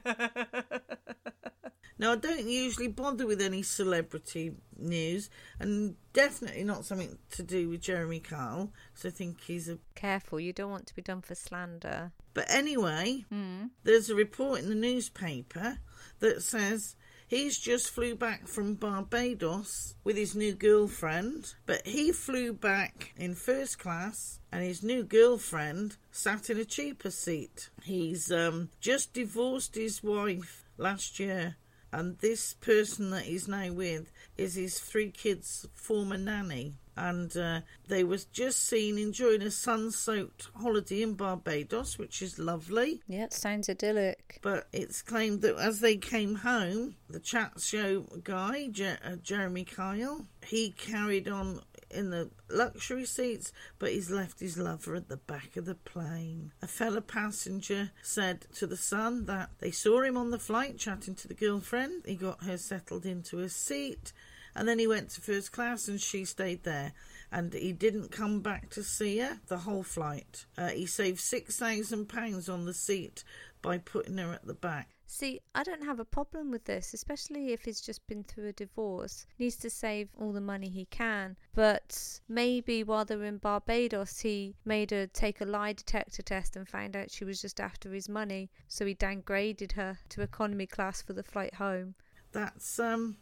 Now, 2.00 2.12
I 2.12 2.16
don't 2.16 2.46
usually 2.46 2.88
bother 2.88 3.26
with 3.26 3.42
any 3.42 3.62
celebrity 3.62 4.54
news, 4.78 5.28
and 5.58 5.96
definitely 6.14 6.64
not 6.64 6.86
something 6.86 7.18
to 7.32 7.42
do 7.42 7.68
with 7.68 7.82
Jeremy 7.82 8.20
Kyle, 8.20 8.72
because 8.94 9.12
I 9.12 9.14
think 9.14 9.42
he's 9.42 9.68
a. 9.68 9.76
Careful, 9.96 10.40
you 10.40 10.54
don't 10.54 10.70
want 10.70 10.86
to 10.86 10.96
be 10.96 11.02
done 11.02 11.20
for 11.20 11.34
slander. 11.34 12.12
But 12.32 12.46
anyway, 12.48 13.26
hmm. 13.28 13.66
there's 13.84 14.08
a 14.08 14.14
report 14.14 14.60
in 14.60 14.70
the 14.70 14.74
newspaper 14.74 15.76
that 16.20 16.42
says 16.42 16.96
he's 17.30 17.58
just 17.58 17.90
flew 17.90 18.16
back 18.16 18.48
from 18.48 18.74
Barbados 18.74 19.94
with 20.04 20.16
his 20.16 20.34
new 20.34 20.52
girlfriend, 20.52 21.54
but 21.64 21.86
he 21.86 22.10
flew 22.10 22.52
back 22.52 23.14
in 23.16 23.34
first 23.36 23.78
class, 23.78 24.40
and 24.50 24.62
his 24.62 24.82
new 24.82 25.04
girlfriend 25.04 25.96
sat 26.10 26.50
in 26.50 26.58
a 26.58 26.64
cheaper 26.64 27.10
seat. 27.10 27.70
He's 27.84 28.32
um, 28.32 28.68
just 28.80 29.14
divorced 29.14 29.76
his 29.76 30.02
wife 30.02 30.64
last 30.76 31.20
year 31.20 31.56
and 31.92 32.18
this 32.18 32.54
person 32.54 33.10
that 33.10 33.24
he's 33.24 33.48
now 33.48 33.72
with 33.72 34.12
is 34.36 34.54
his 34.54 34.78
three 34.78 35.10
kids' 35.10 35.66
former 35.74 36.16
nanny. 36.16 36.74
And 36.96 37.34
uh, 37.36 37.60
they 37.88 38.04
was 38.04 38.24
just 38.26 38.66
seen 38.66 38.98
enjoying 38.98 39.42
a 39.42 39.50
sun-soaked 39.50 40.48
holiday 40.54 41.02
in 41.02 41.14
Barbados, 41.14 41.98
which 41.98 42.20
is 42.22 42.38
lovely. 42.38 43.02
Yeah, 43.06 43.24
it 43.24 43.32
sounds 43.32 43.68
idyllic. 43.68 44.38
But 44.42 44.68
it's 44.72 45.02
claimed 45.02 45.42
that 45.42 45.56
as 45.56 45.80
they 45.80 45.96
came 45.96 46.36
home, 46.36 46.96
the 47.08 47.20
chat 47.20 47.60
show 47.60 48.06
guy, 48.22 48.68
Je- 48.70 48.96
uh, 49.04 49.16
Jeremy 49.22 49.64
Kyle, 49.64 50.26
he 50.44 50.70
carried 50.70 51.28
on 51.28 51.60
in 51.90 52.10
the 52.10 52.30
luxury 52.48 53.04
seats, 53.04 53.52
but 53.78 53.90
he's 53.90 54.10
left 54.10 54.40
his 54.40 54.56
lover 54.56 54.94
at 54.94 55.08
the 55.08 55.16
back 55.16 55.56
of 55.56 55.64
the 55.64 55.74
plane. 55.74 56.52
A 56.62 56.66
fellow 56.66 57.00
passenger 57.00 57.90
said 58.02 58.46
to 58.54 58.66
the 58.66 58.76
Sun 58.76 59.26
that 59.26 59.50
they 59.58 59.70
saw 59.70 60.02
him 60.02 60.16
on 60.16 60.30
the 60.30 60.38
flight 60.38 60.78
chatting 60.78 61.14
to 61.16 61.28
the 61.28 61.34
girlfriend. 61.34 62.02
He 62.06 62.14
got 62.14 62.44
her 62.44 62.56
settled 62.56 63.06
into 63.06 63.40
a 63.40 63.48
seat, 63.48 64.12
and 64.54 64.68
then 64.68 64.78
he 64.78 64.86
went 64.86 65.10
to 65.10 65.20
first 65.20 65.52
class 65.52 65.88
and 65.88 66.00
she 66.00 66.24
stayed 66.24 66.64
there. 66.64 66.92
And 67.32 67.54
he 67.54 67.72
didn't 67.72 68.10
come 68.10 68.40
back 68.40 68.70
to 68.70 68.82
see 68.82 69.18
her 69.18 69.38
the 69.46 69.58
whole 69.58 69.84
flight. 69.84 70.46
Uh, 70.58 70.68
he 70.68 70.86
saved 70.86 71.20
£6,000 71.20 72.52
on 72.52 72.64
the 72.64 72.74
seat 72.74 73.22
by 73.62 73.78
putting 73.78 74.18
her 74.18 74.32
at 74.32 74.46
the 74.46 74.54
back. 74.54 74.88
See, 75.12 75.40
I 75.56 75.64
don't 75.64 75.84
have 75.84 75.98
a 75.98 76.04
problem 76.04 76.52
with 76.52 76.66
this, 76.66 76.94
especially 76.94 77.52
if 77.52 77.64
he's 77.64 77.80
just 77.80 78.06
been 78.06 78.22
through 78.22 78.46
a 78.46 78.52
divorce. 78.52 79.26
He 79.36 79.44
needs 79.44 79.56
to 79.56 79.68
save 79.68 80.08
all 80.16 80.32
the 80.32 80.40
money 80.40 80.68
he 80.68 80.84
can. 80.84 81.36
But 81.52 82.20
maybe 82.28 82.84
while 82.84 83.04
they 83.04 83.16
were 83.16 83.24
in 83.24 83.38
Barbados, 83.38 84.20
he 84.20 84.54
made 84.64 84.92
her 84.92 85.08
take 85.08 85.40
a 85.40 85.44
lie 85.44 85.72
detector 85.72 86.22
test 86.22 86.54
and 86.54 86.68
found 86.68 86.94
out 86.94 87.10
she 87.10 87.24
was 87.24 87.42
just 87.42 87.58
after 87.58 87.92
his 87.92 88.08
money. 88.08 88.50
So 88.68 88.86
he 88.86 88.94
downgraded 88.94 89.72
her 89.72 89.98
to 90.10 90.22
economy 90.22 90.66
class 90.66 91.02
for 91.02 91.12
the 91.12 91.24
flight 91.24 91.54
home. 91.54 91.96
That's 92.30 92.78
um 92.78 93.16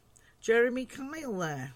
Jeremy 0.49 0.87
Kyle 0.87 1.41
there. 1.41 1.75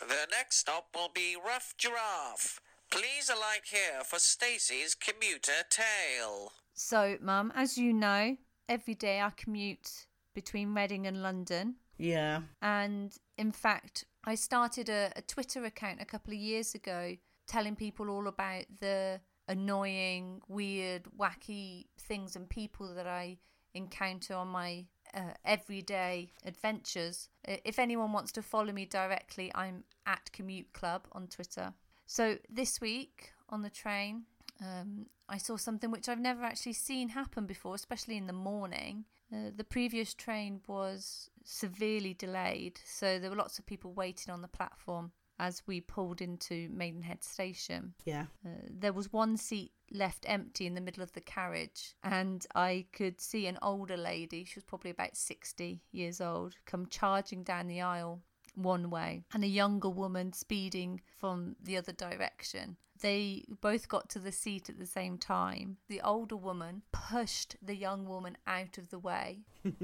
The 0.00 0.26
next 0.30 0.56
stop 0.56 0.86
will 0.94 1.10
be 1.14 1.36
Rough 1.36 1.74
Giraffe. 1.76 2.62
Please 2.90 3.28
alight 3.28 3.60
here 3.70 4.02
for 4.02 4.18
Stacey's 4.18 4.94
commuter 4.94 5.52
tale. 5.68 6.52
So, 6.72 7.18
Mum, 7.20 7.52
as 7.54 7.76
you 7.76 7.92
know, 7.92 8.38
every 8.70 8.94
day 8.94 9.20
I 9.20 9.28
commute 9.36 10.06
between 10.32 10.72
Reading 10.72 11.06
and 11.06 11.22
London. 11.22 11.74
Yeah. 11.98 12.40
And 12.62 13.14
in 13.36 13.52
fact, 13.52 14.06
I 14.24 14.34
started 14.34 14.88
a, 14.88 15.12
a 15.14 15.20
Twitter 15.20 15.62
account 15.66 16.00
a 16.00 16.06
couple 16.06 16.32
of 16.32 16.38
years 16.38 16.74
ago 16.74 17.16
telling 17.46 17.76
people 17.76 18.08
all 18.08 18.28
about 18.28 18.64
the 18.80 19.20
annoying, 19.46 20.40
weird, 20.48 21.02
wacky 21.20 21.88
things 22.00 22.34
and 22.34 22.48
people 22.48 22.94
that 22.94 23.06
I 23.06 23.36
encounter 23.74 24.32
on 24.32 24.48
my 24.48 24.86
uh, 25.16 25.32
everyday 25.44 26.30
adventures. 26.44 27.28
If 27.44 27.78
anyone 27.78 28.12
wants 28.12 28.32
to 28.32 28.42
follow 28.42 28.72
me 28.72 28.84
directly, 28.84 29.50
I'm 29.54 29.84
at 30.06 30.30
Commute 30.32 30.72
Club 30.72 31.08
on 31.12 31.26
Twitter. 31.26 31.72
So 32.06 32.36
this 32.48 32.80
week 32.80 33.32
on 33.48 33.62
the 33.62 33.70
train, 33.70 34.24
um, 34.60 35.06
I 35.28 35.38
saw 35.38 35.56
something 35.56 35.90
which 35.90 36.08
I've 36.08 36.20
never 36.20 36.44
actually 36.44 36.74
seen 36.74 37.08
happen 37.10 37.46
before, 37.46 37.74
especially 37.74 38.16
in 38.16 38.26
the 38.26 38.32
morning. 38.32 39.06
Uh, 39.32 39.50
the 39.56 39.64
previous 39.64 40.14
train 40.14 40.60
was 40.68 41.30
severely 41.44 42.14
delayed, 42.14 42.78
so 42.84 43.18
there 43.18 43.30
were 43.30 43.36
lots 43.36 43.58
of 43.58 43.66
people 43.66 43.92
waiting 43.92 44.32
on 44.32 44.42
the 44.42 44.48
platform 44.48 45.10
as 45.38 45.62
we 45.66 45.80
pulled 45.80 46.20
into 46.20 46.68
Maidenhead 46.72 47.22
Station. 47.22 47.94
Yeah. 48.04 48.26
Uh, 48.44 48.50
there 48.70 48.92
was 48.92 49.12
one 49.12 49.36
seat 49.36 49.72
left 49.90 50.24
empty 50.28 50.66
in 50.66 50.74
the 50.74 50.80
middle 50.80 51.02
of 51.02 51.12
the 51.12 51.20
carriage, 51.20 51.94
and 52.02 52.44
I 52.54 52.86
could 52.92 53.20
see 53.20 53.46
an 53.46 53.58
older 53.62 53.96
lady, 53.96 54.44
she 54.44 54.56
was 54.56 54.64
probably 54.64 54.90
about 54.90 55.16
60 55.16 55.82
years 55.92 56.20
old, 56.20 56.56
come 56.64 56.86
charging 56.86 57.42
down 57.42 57.66
the 57.66 57.80
aisle 57.80 58.22
one 58.56 58.90
way, 58.90 59.24
and 59.32 59.44
a 59.44 59.48
younger 59.48 59.88
woman 59.88 60.32
speeding 60.32 61.00
from 61.18 61.56
the 61.62 61.76
other 61.76 61.92
direction. 61.92 62.76
They 63.00 63.44
both 63.60 63.88
got 63.88 64.08
to 64.10 64.18
the 64.18 64.32
seat 64.32 64.70
at 64.70 64.78
the 64.78 64.86
same 64.86 65.18
time. 65.18 65.76
The 65.88 66.00
older 66.00 66.36
woman 66.36 66.82
pushed 66.92 67.56
the 67.60 67.76
young 67.76 68.06
woman 68.06 68.38
out 68.46 68.78
of 68.78 68.90
the 68.90 68.98
way. 68.98 69.40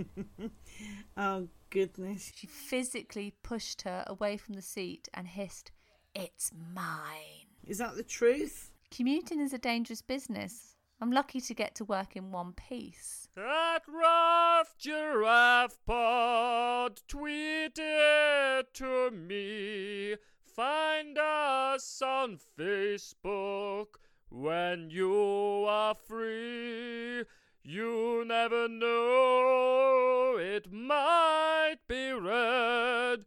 Oh, 1.17 1.49
goodness. 1.71 2.33
She 2.35 2.47
physically 2.47 3.35
pushed 3.43 3.83
her 3.83 4.05
away 4.07 4.37
from 4.39 4.55
the 4.55 4.63
seat 4.63 5.09
and 5.13 5.29
hissed, 5.29 5.71
It's 6.15 6.51
mine. 6.75 7.49
Is 7.67 7.79
that 7.79 7.97
the 7.97 8.03
truth? 8.03 8.71
Commuting 8.91 9.41
is 9.41 9.53
a 9.53 9.59
dangerous 9.59 10.03
business. 10.03 10.72
I'm 11.03 11.11
lucky 11.11 11.41
to 11.41 11.53
get 11.53 11.75
to 11.75 11.85
work 11.85 12.15
in 12.15 12.31
one 12.31 12.53
piece. 12.53 13.27
At 13.37 13.83
Rough 13.89 14.79
Giraffe 14.79 15.77
Pod, 15.85 17.01
tweet 17.09 17.77
it 17.77 18.73
to 18.75 19.11
me. 19.11 20.15
Find 20.55 21.19
us 21.19 22.01
on 22.03 22.39
Facebook 22.57 23.87
when 24.29 24.91
you 24.91 25.65
are 25.69 25.97
free. 25.97 27.25
You 27.65 28.25
never 28.25 28.69
know, 28.69 30.37
it 30.39 30.73
might 30.73 31.79
be 31.89 32.13
read 32.13 33.25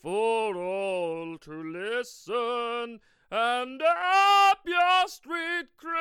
for 0.00 0.56
all 0.56 1.36
to 1.36 1.62
listen 1.62 3.00
and 3.30 3.82
up 3.82 4.60
your 4.64 5.06
street 5.06 5.66
cred. 5.82 5.98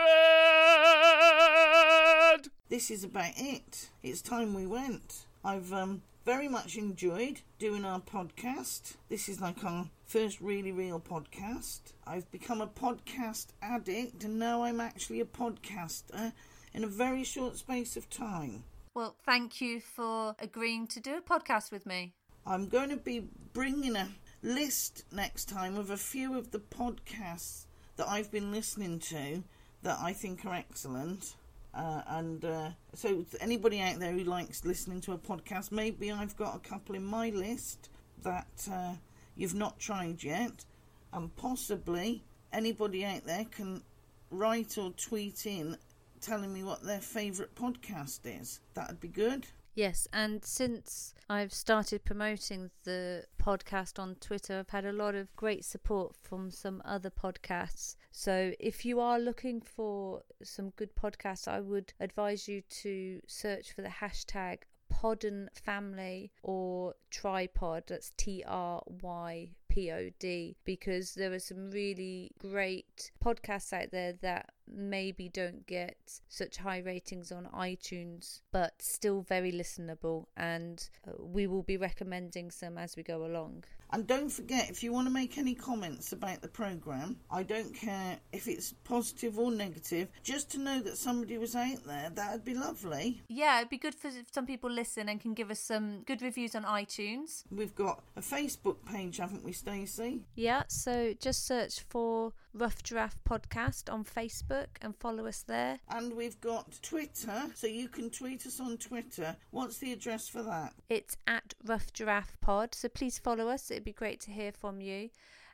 This 2.70 2.90
is 2.90 3.04
about 3.04 3.34
it. 3.36 3.90
It's 4.02 4.22
time 4.22 4.54
we 4.54 4.66
went. 4.66 5.26
I've 5.44 5.74
um, 5.74 6.04
very 6.26 6.48
much 6.48 6.78
enjoyed 6.78 7.42
doing 7.60 7.84
our 7.84 8.00
podcast. 8.00 8.96
This 9.10 9.28
is 9.28 9.42
like 9.42 9.62
our 9.64 9.90
first 10.06 10.40
really 10.40 10.72
real 10.72 11.02
podcast. 11.02 11.94
I've 12.06 12.32
become 12.32 12.62
a 12.62 12.68
podcast 12.68 13.48
addict 13.62 14.24
and 14.24 14.40
now 14.40 14.64
I'm 14.64 14.80
actually 14.80 15.20
a 15.20 15.26
podcaster 15.26 16.32
in 16.74 16.86
a 16.86 16.88
very 16.88 17.26
short 17.26 17.58
space 17.58 17.98
of 17.98 18.10
time. 18.10 18.64
Well, 18.94 19.16
thank 19.26 19.60
you 19.62 19.82
for 19.82 20.36
agreeing 20.40 20.88
to 20.88 21.00
do 21.02 21.18
a 21.18 21.22
podcast 21.22 21.72
with 21.72 21.86
me. 21.86 22.14
I'm 22.46 22.68
going 22.70 22.90
to 22.90 22.98
be 22.98 23.28
bringing 23.54 23.98
a 23.98 24.08
list 24.48 25.04
next 25.12 25.50
time 25.50 25.78
of 25.78 25.90
a 25.90 25.98
few 25.98 26.38
of 26.38 26.52
the 26.52 26.60
podcasts 26.60 27.66
that 27.98 28.08
I've 28.08 28.32
been 28.32 28.52
listening 28.52 29.00
to 29.00 29.44
that 29.84 29.98
I 30.02 30.14
think 30.14 30.46
are 30.46 30.54
excellent. 30.54 31.36
Uh, 31.74 32.02
and 32.08 32.46
uh, 32.46 32.70
so, 32.94 33.26
anybody 33.40 33.82
out 33.82 34.00
there 34.00 34.14
who 34.14 34.24
likes 34.24 34.66
listening 34.66 35.02
to 35.02 35.12
a 35.12 35.18
podcast, 35.18 35.72
maybe 35.72 36.12
I've 36.12 36.36
got 36.38 36.56
a 36.56 36.60
couple 36.60 36.96
in 36.96 37.04
my 37.04 37.30
list 37.30 37.90
that 38.24 38.68
uh, 38.72 38.94
you've 39.36 39.54
not 39.54 39.78
tried 39.78 40.24
yet, 40.24 40.66
and 41.14 41.36
possibly 41.36 42.24
anybody 42.54 43.06
out 43.06 43.26
there 43.26 43.46
can 43.52 43.84
write 44.32 44.78
or 44.78 44.92
tweet 44.92 45.46
in 45.46 45.78
telling 46.22 46.54
me 46.54 46.64
what 46.64 46.82
their 46.84 47.02
favourite 47.02 47.54
podcast 47.54 48.22
is. 48.24 48.60
That'd 48.74 49.00
be 49.00 49.10
good. 49.10 49.46
Yes, 49.78 50.08
and 50.12 50.44
since 50.44 51.14
I've 51.30 51.54
started 51.54 52.04
promoting 52.04 52.72
the 52.84 53.26
podcast 53.40 54.00
on 54.00 54.16
Twitter, 54.16 54.58
I've 54.58 54.70
had 54.72 54.86
a 54.86 54.92
lot 54.92 55.14
of 55.14 55.36
great 55.36 55.64
support 55.66 56.16
from 56.20 56.50
some 56.50 56.82
other 56.84 57.12
podcasts. 57.12 57.96
So 58.12 58.54
if 58.60 58.86
you 58.86 59.00
are 59.00 59.20
looking 59.20 59.62
for 59.62 60.24
some 60.42 60.72
good 60.72 60.96
podcasts, 60.96 61.48
I 61.48 61.60
would 61.60 61.94
advise 62.00 62.48
you 62.48 62.64
to 62.82 63.22
search 63.28 63.72
for 63.72 63.84
the 63.84 63.90
hashtag 63.90 64.62
Podern 64.92 65.48
Family 65.54 66.32
or 66.42 66.96
Trypod. 67.12 67.86
That's 67.86 68.14
T 68.18 68.44
R 68.48 68.82
Y 68.88 69.50
P 69.70 69.92
O 69.92 70.10
D 70.18 70.58
because 70.66 71.14
there 71.14 71.34
are 71.34 71.40
some 71.40 71.70
really 71.70 72.32
great 72.40 73.12
podcasts 73.24 73.74
out 73.74 73.92
there 73.92 74.14
that 74.24 74.50
maybe 74.74 75.30
don't 75.30 75.66
get 75.68 75.98
such 76.30 76.58
high 76.58 76.80
ratings 76.80 77.32
on 77.32 77.48
iTunes, 77.56 78.42
but 78.52 78.74
still 78.82 79.22
very 79.22 79.52
listenable. 79.52 80.26
And 80.36 80.88
uh, 81.08 81.12
we 81.20 81.48
will 81.48 81.64
be 81.64 81.78
recommending 81.78 82.52
some 82.52 82.78
as 82.78 82.96
we 82.96 83.04
go 83.04 83.26
along. 83.26 83.64
And 83.92 84.06
don't 84.06 84.30
forget, 84.30 84.70
if 84.70 84.84
you 84.84 84.92
want 84.92 85.08
to 85.08 85.14
make 85.14 85.38
any 85.38 85.56
comments 85.56 86.12
about 86.12 86.42
the 86.42 86.48
programme, 86.48 87.18
I 87.32 87.44
don't 87.44 87.74
care 87.74 88.18
if 88.34 88.48
it's 88.48 88.74
positive 88.84 89.40
or 89.40 89.50
negative, 89.52 90.10
just 90.24 90.52
to 90.52 90.60
know 90.60 90.82
that 90.82 90.98
somebody 90.98 91.38
was 91.38 91.56
out 91.56 91.86
there, 91.86 92.10
that'd 92.14 92.44
be 92.44 92.54
lovely. 92.54 93.22
Yeah, 93.30 93.60
it'd 93.60 93.70
be 93.70 93.78
good 93.78 93.96
for 93.96 94.10
some 94.32 94.46
people 94.46 94.70
listen 94.70 95.08
and 95.08 95.22
can 95.22 95.34
give 95.34 95.50
us 95.50 95.60
some 95.60 96.02
good 96.02 96.22
reviews 96.22 96.54
on 96.54 96.64
iTunes. 96.64 97.44
We've 97.50 97.76
got 97.76 98.04
a 98.18 98.22
Facebook 98.22 98.78
page, 98.86 99.18
haven't 99.18 99.46
we, 99.46 99.54
Stacey? 99.54 100.26
Yeah, 100.36 100.64
so 100.68 101.14
just 101.20 101.46
search 101.46 101.86
for 101.90 102.34
Rough 102.58 102.82
Giraffe 102.82 103.20
Podcast 103.24 103.92
on 103.92 104.04
Facebook 104.04 104.68
and 104.82 104.96
follow 104.96 105.28
us 105.28 105.44
there. 105.44 105.80
And 105.90 106.14
we've 106.14 106.42
got 106.42 106.80
Twitter, 106.82 107.44
so 107.54 107.68
you 107.68 107.88
can 107.88 108.10
tweet 108.10 108.48
us 108.48 108.60
on 108.60 108.78
Twitter. 108.78 109.36
What's 109.52 109.78
the 109.78 109.94
address 109.94 110.28
for 110.28 110.42
that? 110.42 110.74
It's 110.90 111.18
at 111.28 111.54
Rough 111.64 111.94
Giraffe 111.94 112.36
Pod, 112.42 112.74
so 112.74 112.90
please 112.90 113.20
follow 113.20 113.48
us. 113.48 113.70
It'd 113.70 113.84
be 113.84 113.94
great 113.94 114.20
to 114.22 114.32
hear 114.32 114.52
from 114.52 114.82
you. 114.82 115.10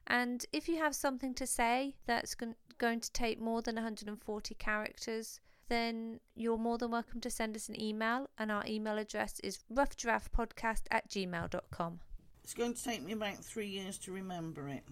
And 0.07 0.45
if 0.53 0.69
you 0.69 0.77
have 0.77 0.95
something 0.95 1.33
to 1.35 1.45
say 1.45 1.95
that's 2.05 2.35
going 2.35 2.99
to 2.99 3.11
take 3.11 3.39
more 3.39 3.61
than 3.61 3.75
140 3.75 4.55
characters, 4.55 5.41
then 5.67 6.19
you're 6.35 6.57
more 6.57 6.77
than 6.77 6.91
welcome 6.91 7.19
to 7.21 7.29
send 7.29 7.55
us 7.55 7.67
an 7.67 7.81
email. 7.81 8.29
And 8.37 8.49
our 8.51 8.63
email 8.65 8.97
address 8.97 9.41
is 9.41 9.59
roughgiraffepodcast 9.73 10.83
at 10.91 11.09
gmail.com. 11.09 11.99
It's 12.43 12.53
going 12.53 12.73
to 12.73 12.83
take 12.83 13.03
me 13.03 13.11
about 13.11 13.37
three 13.43 13.67
years 13.67 13.97
to 13.99 14.11
remember 14.11 14.69
it. 14.69 14.83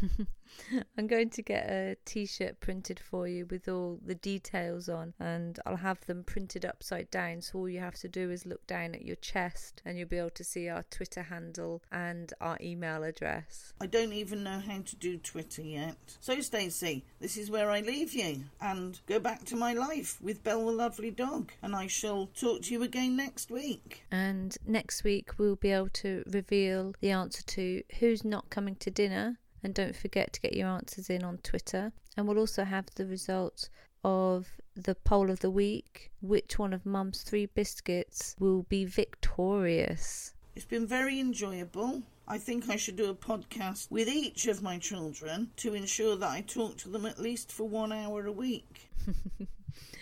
I'm 0.98 1.06
going 1.06 1.30
to 1.30 1.42
get 1.42 1.68
a 1.68 1.96
t 2.04 2.26
shirt 2.26 2.60
printed 2.60 2.98
for 2.98 3.28
you 3.28 3.46
with 3.46 3.68
all 3.68 3.98
the 4.04 4.14
details 4.14 4.88
on, 4.88 5.14
and 5.18 5.58
I'll 5.66 5.76
have 5.76 6.04
them 6.06 6.24
printed 6.24 6.64
upside 6.64 7.10
down. 7.10 7.42
So 7.42 7.58
all 7.58 7.68
you 7.68 7.80
have 7.80 7.96
to 7.96 8.08
do 8.08 8.30
is 8.30 8.46
look 8.46 8.66
down 8.66 8.94
at 8.94 9.04
your 9.04 9.16
chest, 9.16 9.82
and 9.84 9.98
you'll 9.98 10.08
be 10.08 10.18
able 10.18 10.30
to 10.30 10.44
see 10.44 10.68
our 10.68 10.84
Twitter 10.90 11.22
handle 11.22 11.82
and 11.92 12.32
our 12.40 12.56
email 12.60 13.04
address. 13.04 13.72
I 13.80 13.86
don't 13.86 14.12
even 14.12 14.42
know 14.42 14.60
how 14.60 14.80
to 14.80 14.96
do 14.96 15.18
Twitter 15.18 15.62
yet. 15.62 15.96
So, 16.20 16.40
Stacey, 16.40 17.04
this 17.20 17.36
is 17.36 17.50
where 17.50 17.70
I 17.70 17.80
leave 17.80 18.12
you 18.12 18.44
and 18.60 18.98
go 19.06 19.18
back 19.18 19.44
to 19.46 19.56
my 19.56 19.72
life 19.72 20.18
with 20.22 20.42
Belle 20.42 20.66
the 20.66 20.72
lovely 20.72 21.10
dog. 21.10 21.52
And 21.62 21.76
I 21.76 21.86
shall 21.86 22.26
talk 22.38 22.62
to 22.62 22.72
you 22.72 22.82
again 22.82 23.16
next 23.16 23.50
week. 23.50 24.04
And 24.10 24.56
next 24.66 25.04
week, 25.04 25.38
we'll 25.38 25.56
be 25.56 25.70
able 25.70 25.90
to 25.90 26.24
reveal 26.26 26.94
the 27.00 27.10
answer 27.10 27.42
to 27.42 27.82
who's 28.00 28.24
not 28.24 28.50
coming 28.50 28.74
to 28.76 28.90
dinner. 28.90 29.38
And 29.66 29.74
don't 29.74 29.96
forget 29.96 30.32
to 30.32 30.40
get 30.40 30.52
your 30.52 30.68
answers 30.68 31.10
in 31.10 31.24
on 31.24 31.38
Twitter. 31.38 31.92
And 32.16 32.28
we'll 32.28 32.38
also 32.38 32.62
have 32.62 32.86
the 32.94 33.04
results 33.04 33.68
of 34.04 34.46
the 34.76 34.94
poll 34.94 35.28
of 35.28 35.40
the 35.40 35.50
week. 35.50 36.12
Which 36.20 36.56
one 36.56 36.72
of 36.72 36.86
Mum's 36.86 37.22
three 37.22 37.46
biscuits 37.46 38.36
will 38.38 38.62
be 38.62 38.84
victorious? 38.84 40.34
It's 40.54 40.64
been 40.64 40.86
very 40.86 41.18
enjoyable. 41.18 42.04
I 42.28 42.38
think 42.38 42.68
I 42.68 42.76
should 42.76 42.94
do 42.94 43.10
a 43.10 43.14
podcast 43.16 43.90
with 43.90 44.06
each 44.06 44.46
of 44.46 44.62
my 44.62 44.78
children 44.78 45.50
to 45.56 45.74
ensure 45.74 46.14
that 46.14 46.30
I 46.30 46.42
talk 46.42 46.76
to 46.78 46.88
them 46.88 47.04
at 47.04 47.18
least 47.18 47.50
for 47.50 47.68
one 47.68 47.90
hour 47.90 48.24
a 48.24 48.30
week. 48.30 48.88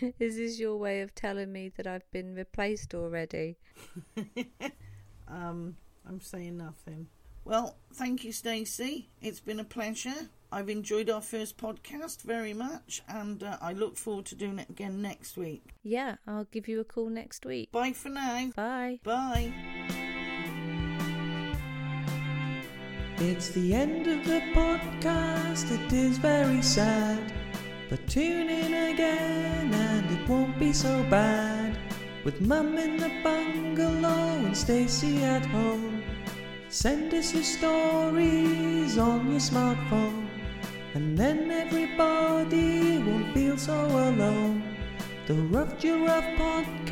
Is 0.20 0.36
this 0.36 0.60
your 0.60 0.76
way 0.76 1.00
of 1.00 1.14
telling 1.14 1.50
me 1.50 1.70
that 1.78 1.86
I've 1.86 2.10
been 2.10 2.34
replaced 2.34 2.94
already? 2.94 3.56
Um, 5.26 5.78
I'm 6.06 6.20
saying 6.20 6.58
nothing. 6.58 7.06
Well, 7.44 7.76
thank 7.92 8.24
you, 8.24 8.32
Stacey. 8.32 9.08
It's 9.20 9.40
been 9.40 9.60
a 9.60 9.64
pleasure. 9.64 10.30
I've 10.50 10.70
enjoyed 10.70 11.10
our 11.10 11.20
first 11.20 11.58
podcast 11.58 12.22
very 12.22 12.54
much, 12.54 13.02
and 13.08 13.42
uh, 13.42 13.58
I 13.60 13.72
look 13.72 13.96
forward 13.96 14.26
to 14.26 14.34
doing 14.34 14.58
it 14.58 14.70
again 14.70 15.02
next 15.02 15.36
week. 15.36 15.74
Yeah, 15.82 16.16
I'll 16.26 16.44
give 16.44 16.68
you 16.68 16.80
a 16.80 16.84
call 16.84 17.08
next 17.08 17.44
week. 17.44 17.70
Bye 17.72 17.92
for 17.92 18.08
now. 18.08 18.50
Bye. 18.54 19.00
Bye. 19.02 19.52
It's 23.18 23.50
the 23.50 23.74
end 23.74 24.06
of 24.06 24.24
the 24.24 24.40
podcast, 24.54 25.70
it 25.70 25.92
is 25.92 26.18
very 26.18 26.62
sad. 26.62 27.32
But 27.90 28.06
tune 28.08 28.48
in 28.48 28.92
again 28.92 29.72
and 29.72 30.10
it 30.10 30.28
won't 30.28 30.58
be 30.58 30.72
so 30.72 31.02
bad. 31.04 31.78
With 32.24 32.40
Mum 32.40 32.76
in 32.76 32.96
the 32.96 33.10
bungalow 33.22 34.44
and 34.44 34.56
Stacey 34.56 35.22
at 35.22 35.44
home. 35.46 36.02
Send 36.74 37.14
us 37.14 37.32
your 37.32 37.44
stories 37.44 38.98
on 38.98 39.30
your 39.30 39.38
smartphone. 39.38 40.26
and 40.94 41.16
then 41.16 41.48
everybody 41.48 42.98
won't 42.98 43.32
feel 43.32 43.56
so 43.56 43.78
alone. 43.86 44.60
The 45.28 45.34
Rough 45.54 45.78
Giraffe 45.78 46.34
Podcast. 46.36 46.90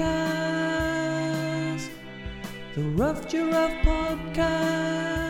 The 2.76 2.82
Rough 2.94 3.26
Giraffe 3.26 3.82
Podcast. 3.82 5.21